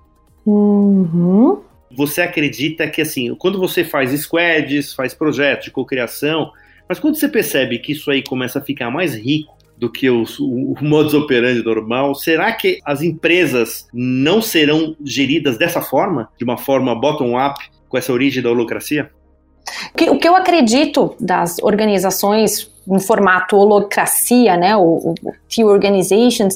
Uhum 0.46 1.62
você 1.96 2.22
acredita 2.22 2.88
que, 2.90 3.02
assim, 3.02 3.34
quando 3.36 3.60
você 3.60 3.84
faz 3.84 4.12
squads, 4.20 4.94
faz 4.94 5.14
projetos 5.14 5.66
de 5.66 5.72
cocriação, 5.72 6.52
mas 6.88 7.00
quando 7.00 7.16
você 7.16 7.28
percebe 7.28 7.80
que 7.80 7.94
isso 7.94 8.12
aí 8.12 8.22
começa 8.22 8.60
a 8.60 8.62
ficar 8.62 8.92
mais 8.92 9.16
rico 9.16 9.56
do 9.78 9.92
que 9.92 10.10
o, 10.10 10.24
o, 10.40 10.76
modus 10.82 11.14
operandi 11.14 11.64
normal, 11.64 12.16
será 12.16 12.52
que 12.54 12.80
as 12.86 13.02
empresas 13.02 13.88
não 13.94 14.42
serão 14.42 14.96
geridas 15.04 15.58
dessa 15.58 15.82
forma, 15.82 16.30
de 16.38 16.44
uma 16.44 16.58
forma 16.58 16.96
bottom-up, 16.96 17.60
com 17.90 17.98
essa 17.98 18.14
origem 18.14 18.42
da 18.42 18.50
holocracia? 18.50 19.10
O 20.10 20.18
que 20.18 20.28
eu 20.28 20.36
acredito 20.36 21.16
das 21.20 21.58
organizações 21.60 22.72
no 22.86 23.00
formato 23.00 23.58
holocracia, 23.58 24.56
né, 24.56 24.76
o, 24.76 24.82
o 24.82 25.16
Few 25.50 25.68
Organizations, 25.68 26.56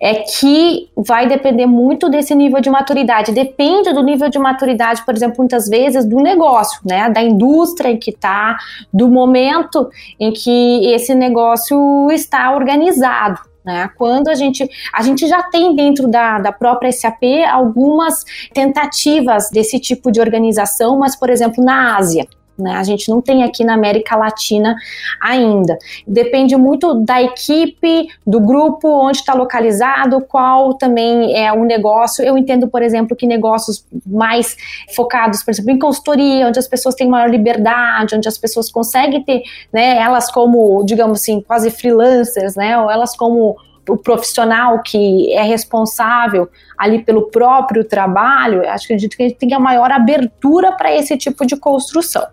é 0.00 0.14
que 0.14 0.88
vai 0.96 1.26
depender 1.26 1.66
muito 1.66 2.08
desse 2.08 2.34
nível 2.34 2.60
de 2.60 2.70
maturidade. 2.70 3.32
Depende 3.32 3.92
do 3.92 4.02
nível 4.02 4.28
de 4.28 4.38
maturidade, 4.38 5.04
por 5.04 5.14
exemplo, 5.14 5.36
muitas 5.38 5.68
vezes 5.68 6.04
do 6.04 6.16
negócio, 6.16 6.80
né, 6.84 7.10
da 7.10 7.22
indústria 7.22 7.90
em 7.90 7.98
que 7.98 8.10
está, 8.10 8.56
do 8.92 9.08
momento 9.08 9.90
em 10.18 10.32
que 10.32 10.86
esse 10.94 11.14
negócio 11.14 12.10
está 12.10 12.54
organizado. 12.54 13.38
Né? 13.64 13.90
Quando 13.98 14.28
a 14.28 14.34
gente, 14.34 14.68
a 14.94 15.02
gente 15.02 15.26
já 15.26 15.42
tem 15.42 15.74
dentro 15.74 16.06
da, 16.06 16.38
da 16.38 16.52
própria 16.52 16.92
SAP 16.92 17.24
algumas 17.50 18.24
tentativas 18.54 19.50
desse 19.50 19.80
tipo 19.80 20.12
de 20.12 20.20
organização, 20.20 20.96
mas, 20.96 21.16
por 21.16 21.28
exemplo, 21.28 21.64
na 21.64 21.96
Ásia, 21.96 22.28
né? 22.58 22.74
A 22.76 22.82
gente 22.82 23.08
não 23.08 23.20
tem 23.20 23.42
aqui 23.42 23.64
na 23.64 23.74
América 23.74 24.16
Latina 24.16 24.74
ainda. 25.20 25.78
Depende 26.06 26.56
muito 26.56 26.94
da 26.94 27.22
equipe, 27.22 28.08
do 28.26 28.40
grupo, 28.40 28.88
onde 28.88 29.18
está 29.18 29.34
localizado, 29.34 30.20
qual 30.22 30.74
também 30.74 31.36
é 31.36 31.52
o 31.52 31.64
negócio. 31.64 32.24
Eu 32.24 32.36
entendo, 32.36 32.68
por 32.68 32.82
exemplo, 32.82 33.16
que 33.16 33.26
negócios 33.26 33.84
mais 34.06 34.56
focados, 34.94 35.42
por 35.42 35.50
exemplo, 35.50 35.70
em 35.70 35.78
consultoria, 35.78 36.46
onde 36.46 36.58
as 36.58 36.68
pessoas 36.68 36.94
têm 36.94 37.08
maior 37.08 37.28
liberdade, 37.28 38.14
onde 38.14 38.28
as 38.28 38.38
pessoas 38.38 38.70
conseguem 38.70 39.22
ter, 39.22 39.42
né, 39.72 39.98
elas 39.98 40.30
como, 40.30 40.84
digamos 40.84 41.20
assim, 41.20 41.40
quase 41.40 41.70
freelancers, 41.70 42.56
né, 42.56 42.78
ou 42.78 42.90
elas 42.90 43.16
como 43.16 43.56
o 43.88 43.96
profissional 43.96 44.82
que 44.82 45.32
é 45.32 45.42
responsável 45.42 46.48
ali 46.76 47.02
pelo 47.02 47.30
próprio 47.30 47.84
trabalho, 47.84 48.68
acho 48.68 48.88
que 48.88 48.94
a 48.94 48.98
gente 48.98 49.16
tem 49.16 49.54
a 49.54 49.60
maior 49.60 49.90
abertura 49.92 50.72
para 50.72 50.94
esse 50.94 51.16
tipo 51.16 51.46
de 51.46 51.56
construção. 51.56 52.26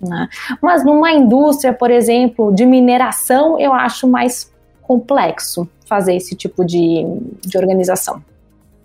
Né? 0.00 0.28
Mas 0.62 0.84
numa 0.84 1.12
indústria, 1.12 1.72
por 1.72 1.90
exemplo, 1.90 2.54
de 2.54 2.66
mineração, 2.66 3.58
eu 3.58 3.72
acho 3.72 4.06
mais 4.06 4.52
complexo 4.82 5.68
fazer 5.86 6.14
esse 6.14 6.34
tipo 6.34 6.64
de, 6.64 7.04
de 7.44 7.58
organização. 7.58 8.22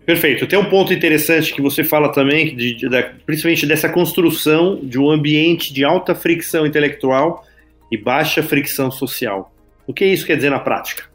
Perfeito. 0.05 0.47
Tem 0.47 0.57
um 0.57 0.69
ponto 0.69 0.93
interessante 0.93 1.53
que 1.53 1.61
você 1.61 1.83
fala 1.83 2.11
também, 2.11 2.55
de, 2.55 2.75
de, 2.75 2.89
principalmente 3.25 3.65
dessa 3.65 3.87
construção 3.87 4.79
de 4.81 4.99
um 4.99 5.09
ambiente 5.09 5.73
de 5.73 5.83
alta 5.83 6.15
fricção 6.15 6.65
intelectual 6.65 7.45
e 7.91 7.97
baixa 7.97 8.41
fricção 8.41 8.89
social. 8.89 9.53
O 9.85 9.93
que 9.93 10.05
isso 10.05 10.25
quer 10.25 10.35
dizer 10.35 10.49
na 10.49 10.59
prática? 10.59 11.10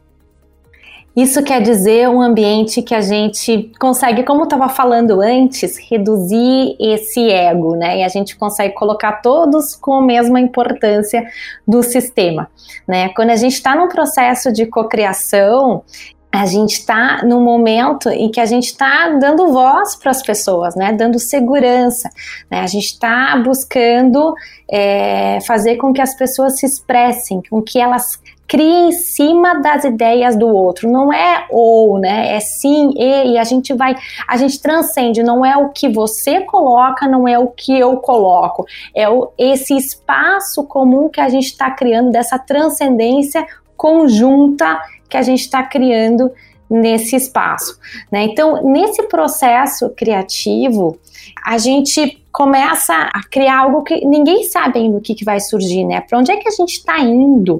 Isso 1.17 1.41
quer 1.41 1.63
dizer 1.63 2.07
um 2.07 2.21
ambiente 2.21 2.83
que 2.83 2.93
a 2.93 3.01
gente 3.01 3.71
consegue, 3.79 4.21
como 4.21 4.41
eu 4.41 4.43
estava 4.43 4.69
falando 4.69 5.19
antes, 5.19 5.75
reduzir 5.89 6.75
esse 6.79 7.31
ego, 7.31 7.75
né? 7.75 8.01
E 8.01 8.03
a 8.03 8.07
gente 8.07 8.37
consegue 8.37 8.75
colocar 8.75 9.13
todos 9.13 9.75
com 9.75 9.95
a 9.95 10.01
mesma 10.03 10.39
importância 10.39 11.25
do 11.67 11.81
sistema, 11.81 12.47
né? 12.87 13.09
Quando 13.15 13.31
a 13.31 13.35
gente 13.35 13.53
está 13.53 13.75
num 13.75 13.87
processo 13.87 14.53
de 14.53 14.67
cocriação, 14.67 15.83
a 16.31 16.45
gente 16.45 16.73
está 16.73 17.23
no 17.25 17.41
momento 17.41 18.09
em 18.09 18.29
que 18.29 18.39
a 18.39 18.45
gente 18.45 18.65
está 18.65 19.09
dando 19.19 19.51
voz 19.51 19.95
para 19.95 20.11
as 20.11 20.21
pessoas, 20.21 20.75
né? 20.75 20.93
Dando 20.93 21.17
segurança, 21.17 22.11
né? 22.51 22.59
A 22.59 22.67
gente 22.67 22.85
está 22.85 23.35
buscando 23.43 24.35
é, 24.69 25.39
fazer 25.47 25.77
com 25.77 25.91
que 25.91 26.01
as 26.01 26.15
pessoas 26.15 26.59
se 26.59 26.65
expressem, 26.67 27.41
com 27.49 27.59
que 27.59 27.79
elas 27.79 28.19
cria 28.47 28.87
em 28.87 28.91
cima 28.91 29.55
das 29.61 29.83
ideias 29.83 30.35
do 30.35 30.47
outro. 30.47 30.89
Não 30.89 31.11
é 31.11 31.45
ou, 31.49 31.99
né? 31.99 32.35
É 32.35 32.39
sim 32.39 32.91
e, 32.95 33.33
e 33.33 33.37
a 33.37 33.43
gente 33.43 33.73
vai, 33.73 33.95
a 34.27 34.37
gente 34.37 34.61
transcende. 34.61 35.21
Não 35.21 35.45
é 35.45 35.57
o 35.57 35.69
que 35.69 35.89
você 35.89 36.41
coloca, 36.41 37.07
não 37.07 37.27
é 37.27 37.37
o 37.37 37.47
que 37.47 37.77
eu 37.77 37.97
coloco. 37.97 38.65
É 38.95 39.09
o, 39.09 39.31
esse 39.37 39.75
espaço 39.75 40.63
comum 40.63 41.09
que 41.09 41.19
a 41.19 41.29
gente 41.29 41.47
está 41.47 41.69
criando 41.71 42.11
dessa 42.11 42.39
transcendência 42.39 43.45
conjunta 43.75 44.79
que 45.09 45.17
a 45.17 45.21
gente 45.21 45.41
está 45.41 45.63
criando 45.63 46.31
nesse 46.69 47.15
espaço. 47.15 47.79
Né? 48.11 48.23
Então, 48.23 48.63
nesse 48.63 49.03
processo 49.03 49.89
criativo, 49.89 50.97
a 51.45 51.57
gente 51.57 52.23
começa 52.37 52.93
a 52.93 53.23
criar 53.23 53.61
algo 53.61 53.81
que 53.81 54.05
ninguém 54.05 54.43
sabe 54.43 54.77
ainda 54.77 54.99
o 54.99 55.01
que, 55.01 55.15
que 55.15 55.25
vai 55.25 55.39
surgir, 55.39 55.83
né? 55.83 56.01
Para 56.01 56.19
onde 56.19 56.31
é 56.31 56.37
que 56.37 56.47
a 56.47 56.51
gente 56.51 56.73
está 56.73 56.99
indo? 56.99 57.57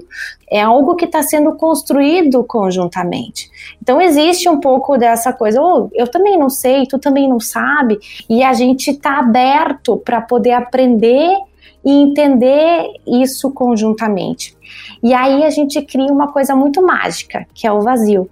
É 0.48 0.62
algo 0.62 0.94
que 0.94 1.04
está 1.04 1.20
sendo 1.20 1.56
construído 1.56 2.44
conjuntamente. 2.44 3.50
Então 3.82 4.00
existe 4.00 4.48
um 4.48 4.60
pouco 4.60 4.96
dessa 4.96 5.32
coisa, 5.32 5.60
oh, 5.60 5.90
eu 5.92 6.06
também 6.06 6.38
não 6.38 6.48
sei, 6.48 6.86
tu 6.86 6.96
também 6.96 7.28
não 7.28 7.40
sabe, 7.40 7.98
e 8.30 8.40
a 8.44 8.52
gente 8.52 8.92
está 8.92 9.18
aberto 9.18 9.96
para 9.96 10.20
poder 10.20 10.52
aprender 10.52 11.36
e 11.84 11.90
entender 11.90 12.86
isso 13.04 13.50
conjuntamente. 13.50 14.56
E 15.02 15.12
aí 15.12 15.42
a 15.42 15.50
gente 15.50 15.82
cria 15.82 16.12
uma 16.12 16.30
coisa 16.30 16.54
muito 16.54 16.80
mágica, 16.86 17.44
que 17.52 17.66
é 17.66 17.72
o 17.72 17.80
vazio. 17.80 18.30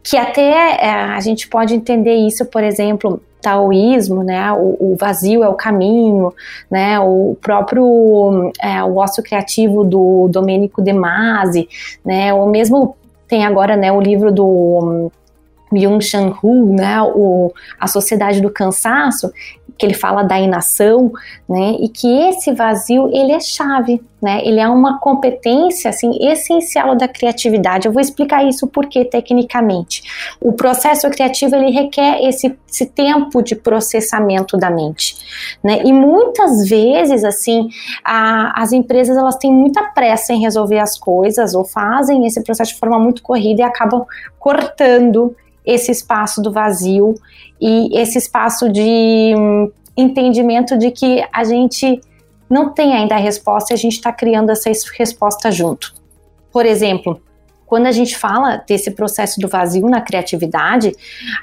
Que 0.00 0.16
até 0.16 0.76
é, 0.80 0.90
a 0.90 1.18
gente 1.18 1.48
pode 1.48 1.74
entender 1.74 2.14
isso, 2.14 2.46
por 2.46 2.62
exemplo, 2.62 3.20
taoísmo, 3.40 4.22
né, 4.22 4.52
o, 4.52 4.76
o, 4.92 4.96
vazio 4.98 5.42
é 5.42 5.48
o 5.48 5.54
caminho, 5.54 6.32
né, 6.70 6.98
o 7.00 7.36
próprio 7.40 8.52
é, 8.60 8.82
o 8.82 8.96
ócio 8.96 9.22
criativo 9.22 9.84
do 9.84 10.28
Domenico 10.28 10.82
De 10.82 10.92
Masi, 10.92 11.68
né, 12.04 12.32
ou 12.34 12.48
mesmo 12.48 12.96
tem 13.26 13.44
agora, 13.44 13.76
né, 13.76 13.92
o 13.92 14.00
livro 14.00 14.32
do 14.32 14.46
um, 14.46 15.10
Byung-Chun 15.70 16.34
Hu, 16.42 16.74
né, 16.74 17.02
o, 17.02 17.52
a 17.78 17.86
Sociedade 17.86 18.40
do 18.40 18.50
Cansaço, 18.50 19.30
que 19.78 19.86
ele 19.86 19.94
fala 19.94 20.22
da 20.22 20.38
inação, 20.38 21.12
né, 21.48 21.76
e 21.80 21.88
que 21.88 22.06
esse 22.28 22.52
vazio, 22.52 23.08
ele 23.14 23.32
é 23.32 23.38
chave, 23.38 24.02
né, 24.20 24.40
ele 24.44 24.58
é 24.58 24.68
uma 24.68 24.98
competência, 24.98 25.90
assim, 25.90 26.10
essencial 26.20 26.96
da 26.96 27.06
criatividade. 27.06 27.86
Eu 27.86 27.92
vou 27.92 28.00
explicar 28.00 28.44
isso 28.44 28.66
porque, 28.66 29.04
tecnicamente. 29.04 30.02
O 30.40 30.52
processo 30.52 31.08
criativo, 31.10 31.54
ele 31.54 31.70
requer 31.70 32.20
esse, 32.28 32.58
esse 32.68 32.86
tempo 32.86 33.40
de 33.40 33.54
processamento 33.54 34.56
da 34.56 34.68
mente, 34.70 35.16
né, 35.62 35.80
e 35.84 35.92
muitas 35.92 36.68
vezes, 36.68 37.22
assim, 37.22 37.68
a, 38.04 38.60
as 38.60 38.72
empresas, 38.72 39.16
elas 39.16 39.36
têm 39.36 39.52
muita 39.52 39.82
pressa 39.94 40.32
em 40.32 40.40
resolver 40.40 40.80
as 40.80 40.98
coisas, 40.98 41.54
ou 41.54 41.64
fazem 41.64 42.26
esse 42.26 42.42
processo 42.42 42.72
de 42.72 42.80
forma 42.80 42.98
muito 42.98 43.22
corrida 43.22 43.62
e 43.62 43.64
acabam 43.64 44.04
cortando 44.40 45.36
esse 45.68 45.92
espaço 45.92 46.40
do 46.40 46.50
vazio 46.50 47.14
e 47.60 47.94
esse 48.00 48.16
espaço 48.16 48.70
de 48.70 49.34
hum, 49.36 49.70
entendimento 49.94 50.78
de 50.78 50.90
que 50.90 51.22
a 51.30 51.44
gente 51.44 52.00
não 52.48 52.70
tem 52.70 52.94
ainda 52.94 53.14
a 53.14 53.18
resposta 53.18 53.72
e 53.72 53.74
a 53.74 53.78
gente 53.78 53.92
está 53.92 54.10
criando 54.10 54.50
essa 54.50 54.70
resposta 54.98 55.52
junto. 55.52 55.92
Por 56.50 56.64
exemplo, 56.64 57.20
quando 57.66 57.84
a 57.84 57.92
gente 57.92 58.16
fala 58.16 58.64
desse 58.66 58.90
processo 58.92 59.38
do 59.38 59.46
vazio 59.46 59.86
na 59.90 60.00
criatividade, 60.00 60.90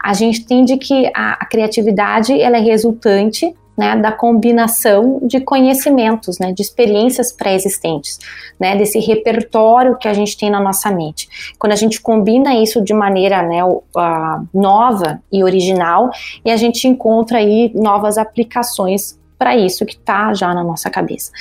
a 0.03 0.11
gente 0.15 0.41
entende 0.41 0.77
que 0.77 1.05
a, 1.13 1.33
a 1.33 1.45
criatividade 1.45 2.41
ela 2.41 2.57
é 2.57 2.61
resultante 2.61 3.53
né, 3.77 3.95
da 3.95 4.11
combinação 4.11 5.19
de 5.23 5.39
conhecimentos, 5.39 6.39
né, 6.39 6.51
de 6.51 6.61
experiências 6.61 7.31
pré-existentes, 7.31 8.19
né, 8.59 8.75
desse 8.75 8.99
repertório 8.99 9.97
que 9.97 10.07
a 10.07 10.13
gente 10.13 10.37
tem 10.37 10.49
na 10.49 10.59
nossa 10.59 10.91
mente. 10.91 11.27
Quando 11.59 11.73
a 11.73 11.77
gente 11.77 12.01
combina 12.01 12.55
isso 12.55 12.81
de 12.81 12.93
maneira 12.93 13.41
né, 13.41 13.63
uh, 13.63 14.47
nova 14.53 15.21
e 15.31 15.43
original, 15.43 16.09
e 16.43 16.51
a 16.51 16.57
gente 16.57 16.87
encontra 16.87 17.39
aí 17.39 17.71
novas 17.75 18.17
aplicações 18.17 19.19
para 19.37 19.55
isso 19.55 19.85
que 19.85 19.95
está 19.95 20.33
já 20.33 20.53
na 20.53 20.63
nossa 20.63 20.89
cabeça. 20.89 21.31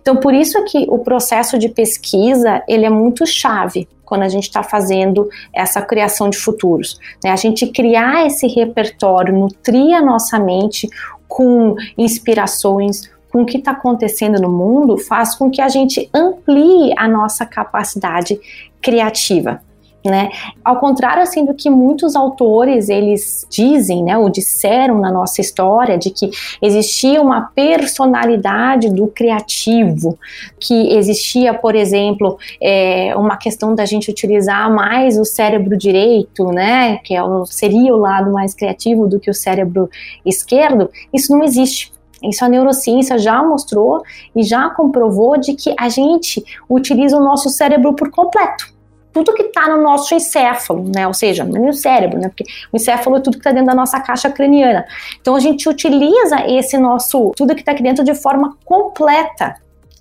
Então, 0.00 0.16
por 0.16 0.34
isso 0.34 0.62
que 0.64 0.86
o 0.88 0.98
processo 0.98 1.58
de 1.58 1.68
pesquisa 1.68 2.62
ele 2.68 2.84
é 2.84 2.90
muito 2.90 3.24
chave 3.26 3.88
quando 4.04 4.22
a 4.22 4.28
gente 4.28 4.44
está 4.44 4.62
fazendo 4.62 5.28
essa 5.52 5.80
criação 5.80 6.28
de 6.28 6.36
futuros. 6.36 6.98
Né? 7.22 7.30
A 7.30 7.36
gente 7.36 7.66
criar 7.68 8.26
esse 8.26 8.46
repertório, 8.46 9.34
nutrir 9.34 9.96
a 9.96 10.02
nossa 10.02 10.38
mente 10.38 10.88
com 11.28 11.74
inspirações, 11.96 13.10
com 13.32 13.42
o 13.42 13.46
que 13.46 13.58
está 13.58 13.72
acontecendo 13.72 14.40
no 14.40 14.48
mundo, 14.48 14.96
faz 14.96 15.34
com 15.34 15.50
que 15.50 15.60
a 15.60 15.68
gente 15.68 16.08
amplie 16.14 16.94
a 16.96 17.08
nossa 17.08 17.44
capacidade 17.44 18.40
criativa 18.80 19.60
né? 20.04 20.28
Ao 20.62 20.78
contrário 20.78 21.22
assim 21.22 21.46
do 21.46 21.54
que 21.54 21.70
muitos 21.70 22.14
autores 22.14 22.90
eles 22.90 23.46
dizem, 23.50 24.04
né, 24.04 24.18
ou 24.18 24.28
disseram 24.28 25.00
na 25.00 25.10
nossa 25.10 25.40
história 25.40 25.96
de 25.96 26.10
que 26.10 26.30
existia 26.60 27.22
uma 27.22 27.50
personalidade 27.54 28.90
do 28.90 29.06
criativo, 29.06 30.18
que 30.60 30.94
existia, 30.94 31.54
por 31.54 31.74
exemplo, 31.74 32.38
é, 32.60 33.16
uma 33.16 33.38
questão 33.38 33.74
da 33.74 33.86
gente 33.86 34.10
utilizar 34.10 34.70
mais 34.70 35.18
o 35.18 35.24
cérebro 35.24 35.74
direito, 35.74 36.48
né, 36.48 36.98
que 36.98 37.14
é 37.14 37.22
o, 37.22 37.46
seria 37.46 37.94
o 37.94 37.98
lado 37.98 38.30
mais 38.30 38.52
criativo 38.52 39.06
do 39.06 39.18
que 39.18 39.30
o 39.30 39.34
cérebro 39.34 39.88
esquerdo. 40.24 40.90
Isso 41.14 41.32
não 41.32 41.42
existe. 41.42 41.94
Isso 42.22 42.44
a 42.44 42.48
neurociência 42.48 43.18
já 43.18 43.42
mostrou 43.42 44.02
e 44.34 44.42
já 44.42 44.70
comprovou 44.70 45.38
de 45.38 45.54
que 45.54 45.74
a 45.78 45.88
gente 45.88 46.42
utiliza 46.70 47.16
o 47.16 47.24
nosso 47.24 47.50
cérebro 47.50 47.94
por 47.94 48.10
completo 48.10 48.73
tudo 49.14 49.32
que 49.32 49.44
está 49.44 49.68
no 49.68 49.80
nosso 49.80 50.12
encéfalo, 50.12 50.90
né? 50.92 51.06
Ou 51.06 51.14
seja, 51.14 51.44
no 51.44 51.72
cérebro, 51.72 52.18
né? 52.18 52.28
Porque 52.28 52.44
o 52.72 52.76
encéfalo 52.76 53.16
é 53.16 53.20
tudo 53.20 53.34
que 53.34 53.40
está 53.40 53.52
dentro 53.52 53.66
da 53.66 53.74
nossa 53.74 54.00
caixa 54.00 54.28
craniana. 54.28 54.84
Então 55.20 55.36
a 55.36 55.40
gente 55.40 55.68
utiliza 55.68 56.44
esse 56.48 56.76
nosso, 56.76 57.30
tudo 57.36 57.54
que 57.54 57.60
está 57.60 57.70
aqui 57.72 57.82
dentro 57.82 58.04
de 58.04 58.14
forma 58.14 58.58
completa. 58.64 59.54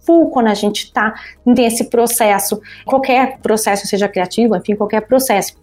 Full 0.04 0.32
quando 0.32 0.48
a 0.48 0.54
gente 0.54 0.86
está 0.86 1.14
nesse 1.46 1.86
processo, 1.86 2.60
qualquer 2.86 3.38
processo, 3.38 3.88
seja 3.88 4.10
criativo, 4.10 4.56
enfim, 4.58 4.76
qualquer 4.76 5.02
processo. 5.02 5.54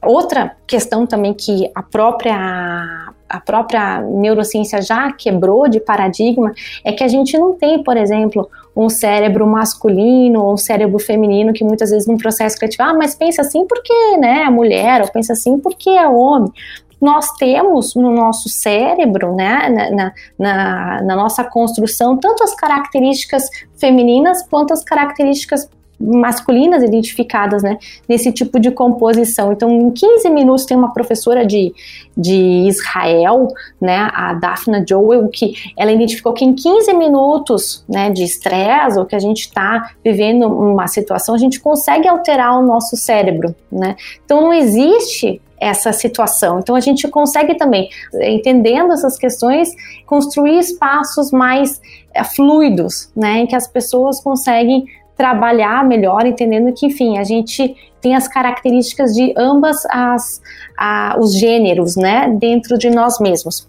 Outra 0.00 0.56
questão 0.66 1.06
também 1.06 1.34
que 1.34 1.70
a 1.74 1.82
própria 1.82 3.12
a 3.28 3.40
própria 3.40 4.00
neurociência 4.00 4.80
já 4.80 5.10
quebrou 5.10 5.66
de 5.66 5.80
paradigma 5.80 6.52
é 6.84 6.92
que 6.92 7.02
a 7.02 7.08
gente 7.08 7.36
não 7.36 7.54
tem, 7.54 7.82
por 7.82 7.96
exemplo, 7.96 8.48
um 8.76 8.88
cérebro 8.88 9.46
masculino 9.46 10.42
ou 10.42 10.54
um 10.54 10.56
cérebro 10.56 10.98
feminino 10.98 11.52
que 11.52 11.64
muitas 11.64 11.90
vezes 11.90 12.06
num 12.06 12.16
processo 12.16 12.56
criativo, 12.56 12.82
ah, 12.82 12.94
mas 12.94 13.14
pensa 13.14 13.42
assim 13.42 13.66
porque 13.66 13.92
né, 14.16 14.44
é 14.46 14.50
mulher, 14.50 15.02
ou 15.02 15.08
pensa 15.08 15.32
assim 15.32 15.58
porque 15.58 15.90
é 15.90 16.08
homem. 16.08 16.52
Nós 17.00 17.30
temos 17.36 17.94
no 17.94 18.10
nosso 18.10 18.48
cérebro, 18.48 19.34
né, 19.34 19.90
na, 19.92 20.12
na, 20.38 21.02
na 21.02 21.16
nossa 21.16 21.44
construção, 21.44 22.16
tanto 22.16 22.42
as 22.42 22.54
características 22.54 23.44
femininas 23.76 24.42
quanto 24.48 24.72
as 24.72 24.82
características 24.82 25.68
masculinas 26.00 26.82
identificadas 26.82 27.62
né, 27.62 27.78
nesse 28.08 28.32
tipo 28.32 28.58
de 28.58 28.70
composição. 28.70 29.52
Então, 29.52 29.70
em 29.70 29.90
15 29.90 30.28
minutos, 30.30 30.66
tem 30.66 30.76
uma 30.76 30.92
professora 30.92 31.46
de, 31.46 31.74
de 32.16 32.66
Israel, 32.68 33.48
né, 33.80 34.08
a 34.12 34.34
Daphna 34.34 34.84
Joel, 34.86 35.28
que 35.28 35.54
ela 35.76 35.92
identificou 35.92 36.32
que 36.32 36.44
em 36.44 36.54
15 36.54 36.92
minutos 36.94 37.84
né, 37.88 38.10
de 38.10 38.24
estresse, 38.24 38.98
ou 38.98 39.06
que 39.06 39.14
a 39.16 39.20
gente 39.20 39.40
está 39.40 39.92
vivendo 40.04 40.46
uma 40.46 40.86
situação, 40.86 41.34
a 41.34 41.38
gente 41.38 41.60
consegue 41.60 42.08
alterar 42.08 42.58
o 42.58 42.66
nosso 42.66 42.96
cérebro. 42.96 43.54
Né? 43.70 43.96
Então, 44.24 44.40
não 44.40 44.52
existe 44.52 45.40
essa 45.64 45.92
situação. 45.92 46.58
Então 46.58 46.74
a 46.74 46.80
gente 46.80 47.08
consegue 47.08 47.54
também, 47.54 47.88
entendendo 48.20 48.92
essas 48.92 49.16
questões, 49.16 49.70
construir 50.04 50.58
espaços 50.58 51.30
mais 51.30 51.80
é, 52.12 52.22
fluidos, 52.22 53.10
né, 53.16 53.38
em 53.38 53.46
que 53.46 53.56
as 53.56 53.66
pessoas 53.66 54.22
conseguem 54.22 54.84
trabalhar 55.16 55.84
melhor, 55.84 56.26
entendendo 56.26 56.72
que, 56.72 56.86
enfim, 56.86 57.18
a 57.18 57.24
gente 57.24 57.74
tem 58.00 58.14
as 58.14 58.28
características 58.28 59.14
de 59.14 59.32
ambas 59.36 59.76
as 59.86 60.42
a, 60.76 61.16
os 61.18 61.38
gêneros, 61.38 61.96
né, 61.96 62.28
dentro 62.38 62.76
de 62.76 62.90
nós 62.90 63.18
mesmos. 63.20 63.68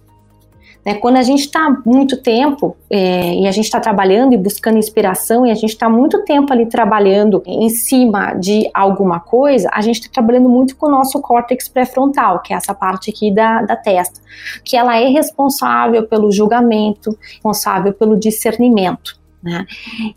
Né, 0.86 0.94
quando 0.96 1.18
a 1.18 1.24
gente 1.24 1.40
está 1.40 1.82
muito 1.84 2.22
tempo 2.22 2.78
é, 2.90 3.34
e 3.34 3.48
a 3.48 3.52
gente 3.52 3.66
está 3.66 3.80
trabalhando 3.80 4.34
e 4.34 4.38
buscando 4.38 4.78
inspiração 4.78 5.44
e 5.46 5.50
a 5.50 5.56
gente 5.56 5.72
está 5.72 5.90
muito 5.90 6.24
tempo 6.24 6.54
ali 6.54 6.68
trabalhando 6.68 7.42
em 7.48 7.70
cima 7.70 8.36
de 8.36 8.70
alguma 8.72 9.20
coisa, 9.20 9.68
a 9.74 9.82
gente 9.82 10.02
está 10.02 10.12
trabalhando 10.14 10.48
muito 10.48 10.76
com 10.76 10.86
o 10.86 10.92
nosso 10.92 11.20
córtex 11.22 11.68
pré-frontal, 11.68 12.40
que 12.44 12.54
é 12.54 12.58
essa 12.58 12.74
parte 12.74 13.10
aqui 13.10 13.34
da, 13.34 13.64
da 13.64 13.76
testa, 13.76 14.20
que 14.64 14.78
ela 14.78 14.96
é 14.96 15.08
responsável 15.08 16.08
pelo 16.08 16.32
julgamento, 16.32 17.18
responsável 17.34 17.92
pelo 17.92 18.16
discernimento. 18.16 19.25
Né? 19.46 19.66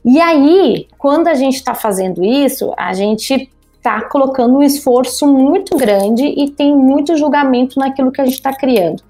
E 0.02 0.18
aí, 0.18 0.88
quando 0.96 1.28
a 1.28 1.34
gente 1.34 1.56
está 1.56 1.74
fazendo 1.74 2.24
isso, 2.24 2.72
a 2.78 2.94
gente 2.94 3.50
está 3.76 4.00
colocando 4.08 4.56
um 4.56 4.62
esforço 4.62 5.26
muito 5.26 5.76
grande 5.76 6.24
e 6.24 6.50
tem 6.50 6.74
muito 6.74 7.16
julgamento 7.16 7.78
naquilo 7.78 8.10
que 8.10 8.22
a 8.22 8.24
gente 8.24 8.34
está 8.34 8.54
criando. 8.54 9.02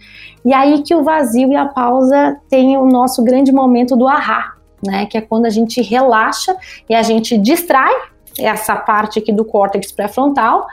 E 0.45 0.53
aí 0.53 0.83
que 0.83 0.95
o 0.95 1.05
vazio 1.05 1.53
e 1.53 1.57
a 1.57 1.67
pausa 1.67 2.37
tem 2.51 2.77
o 2.77 2.85
nosso 2.85 3.23
grande 3.23 3.53
momento 3.53 3.97
do 3.97 4.09
ahá, 4.09 4.55
né? 4.85 5.07
Que 5.07 5.19
é 5.19 5.21
quando 5.21 5.47
a 5.47 5.51
gente 5.51 5.81
relaxa 5.81 6.57
e 6.89 6.95
a 6.95 7.03
gente 7.03 7.39
distrai 7.39 7.95
essa 8.39 8.77
parte 8.77 9.19
aqui 9.19 9.33
do 9.33 9.45
córtex 9.45 9.93
pré-frontal, 9.93 10.67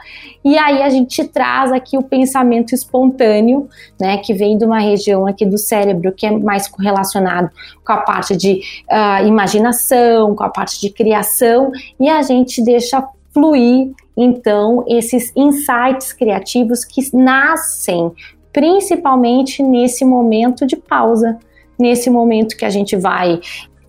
e 0.44 0.56
aí 0.56 0.82
a 0.82 0.88
gente 0.88 1.24
traz 1.28 1.72
aqui 1.72 1.98
o 1.98 2.02
pensamento 2.02 2.74
espontâneo, 2.74 3.68
né, 4.00 4.18
que 4.18 4.32
vem 4.32 4.56
de 4.56 4.64
uma 4.64 4.78
região 4.78 5.26
aqui 5.26 5.44
do 5.44 5.58
cérebro 5.58 6.12
que 6.12 6.26
é 6.26 6.30
mais 6.30 6.68
correlacionado 6.68 7.50
com 7.84 7.92
a 7.92 7.98
parte 7.98 8.36
de 8.36 8.60
uh, 8.90 9.26
imaginação, 9.26 10.34
com 10.34 10.44
a 10.44 10.48
parte 10.48 10.80
de 10.80 10.90
criação, 10.90 11.70
e 11.98 12.08
a 12.08 12.22
gente 12.22 12.62
deixa 12.62 13.06
fluir 13.32 13.92
então 14.16 14.84
esses 14.88 15.30
insights 15.36 16.12
criativos 16.12 16.84
que 16.84 17.14
nascem 17.14 18.10
principalmente 18.52 19.62
nesse 19.62 20.02
momento 20.02 20.66
de 20.66 20.76
pausa, 20.76 21.38
nesse 21.78 22.08
momento 22.08 22.56
que 22.56 22.64
a 22.64 22.70
gente 22.70 22.96
vai 22.96 23.38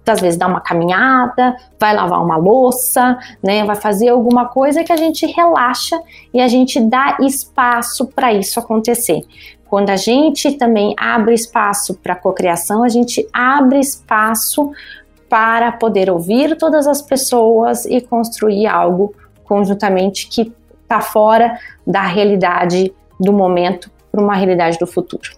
às 0.10 0.20
vezes 0.20 0.38
dar 0.38 0.48
uma 0.48 0.62
caminhada, 0.62 1.56
vai 1.80 1.94
lavar 1.94 2.24
uma 2.24 2.38
louça, 2.38 3.18
né, 3.44 3.64
vai 3.66 3.76
fazer 3.76 4.10
alguma 4.10 4.46
coisa 4.46 4.84
que 4.84 4.92
a 4.92 4.98
gente 4.98 5.26
relaxa 5.26 6.00
e 6.34 6.42
a 6.42 6.48
gente 6.48 6.80
dá 6.80 7.18
espaço 7.22 8.08
para 8.08 8.34
isso 8.34 8.60
acontecer. 8.60 9.22
Quando 9.70 9.90
a 9.90 9.98
gente 9.98 10.54
também 10.54 10.96
abre 10.98 11.34
espaço 11.34 11.96
para 11.96 12.16
cocriação, 12.16 12.84
a 12.84 12.90
gente 12.90 13.28
abre 13.34 13.80
espaço 13.80 14.72
para 15.30 15.72
poder 15.74 16.10
ouvir 16.10 16.58
todas 16.58 16.88
as 16.88 17.02
pessoas 17.02 17.86
e 17.86 18.00
construir 18.00 18.66
algo 18.66 19.14
conjuntamente 19.44 20.28
que 20.28 20.54
está 20.84 21.02
fora 21.02 21.60
da 21.86 22.02
realidade 22.04 22.94
do 23.20 23.34
momento 23.34 23.92
para 24.12 24.22
uma 24.22 24.36
realidade 24.36 24.78
do 24.80 24.88
futuro. 24.88 25.30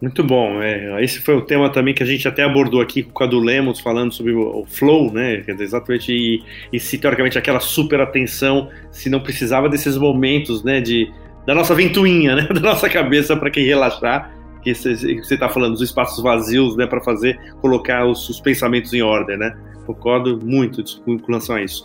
Muito 0.00 0.24
bom. 0.24 0.62
É, 0.62 1.04
esse 1.04 1.20
foi 1.20 1.34
o 1.34 1.42
tema 1.42 1.68
também 1.68 1.92
que 1.92 2.02
a 2.02 2.06
gente 2.06 2.26
até 2.26 2.42
abordou 2.42 2.80
aqui 2.80 3.02
com 3.02 3.10
o 3.10 3.14
Cadu 3.14 3.38
Lemos, 3.38 3.80
falando 3.80 4.12
sobre 4.12 4.32
o, 4.32 4.64
flow, 4.66 5.12
né? 5.12 5.44
Exatamente, 5.46 6.10
e, 6.10 6.42
e 6.72 6.80
se 6.80 6.96
teoricamente 6.96 7.36
aquela 7.36 7.60
super 7.60 8.00
atenção, 8.00 8.70
se 8.90 9.10
não 9.10 9.20
precisava 9.20 9.68
desses 9.68 9.98
momentos, 9.98 10.64
né, 10.64 10.80
de, 10.80 11.12
da 11.46 11.54
nossa 11.54 11.74
ventoinha, 11.74 12.34
né, 12.34 12.48
da 12.54 12.60
nossa 12.60 12.88
cabeça 12.88 13.36
para 13.36 13.50
quem 13.50 13.64
relaxar, 13.64 14.34
que 14.62 14.74
você 14.74 15.34
está 15.34 15.48
falando 15.50 15.72
dos 15.72 15.82
espaços 15.82 16.22
vazios, 16.22 16.76
né, 16.76 16.86
para 16.86 17.02
fazer, 17.02 17.38
colocar 17.60 18.06
os, 18.06 18.26
os, 18.28 18.40
pensamentos 18.40 18.94
em 18.94 19.02
ordem, 19.02 19.36
né? 19.36 19.54
Concordo 19.86 20.38
muito 20.42 20.82
com 21.04 21.16
relação 21.26 21.56
a 21.56 21.62
isso. 21.62 21.82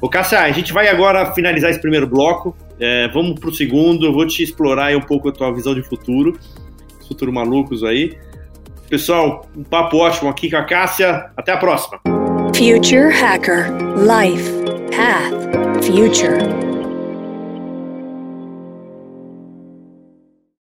O 0.00 0.08
Cássia, 0.08 0.40
a 0.40 0.50
gente 0.50 0.72
vai 0.72 0.88
agora 0.88 1.32
finalizar 1.32 1.70
esse 1.70 1.80
primeiro 1.80 2.06
bloco. 2.06 2.54
É, 2.78 3.08
vamos 3.08 3.40
para 3.40 3.48
o 3.48 3.54
segundo. 3.54 4.04
Eu 4.04 4.12
vou 4.12 4.26
te 4.26 4.42
explorar 4.42 4.94
um 4.94 5.00
pouco 5.00 5.28
a 5.28 5.32
tua 5.32 5.50
visão 5.54 5.74
de 5.74 5.82
futuro 5.82 6.36
futuro 7.06 7.32
malucos 7.32 7.82
aí. 7.84 8.16
Pessoal, 8.88 9.46
um 9.56 9.64
papo 9.64 9.98
ótimo 9.98 10.30
aqui 10.30 10.50
com 10.50 10.56
a 10.56 10.64
Cássia. 10.64 11.30
Até 11.36 11.52
a 11.52 11.56
próxima. 11.56 12.00
Future 12.54 13.12
Hacker 13.12 13.70
Life 13.98 14.50
Path 14.90 15.84
Future 15.84 16.65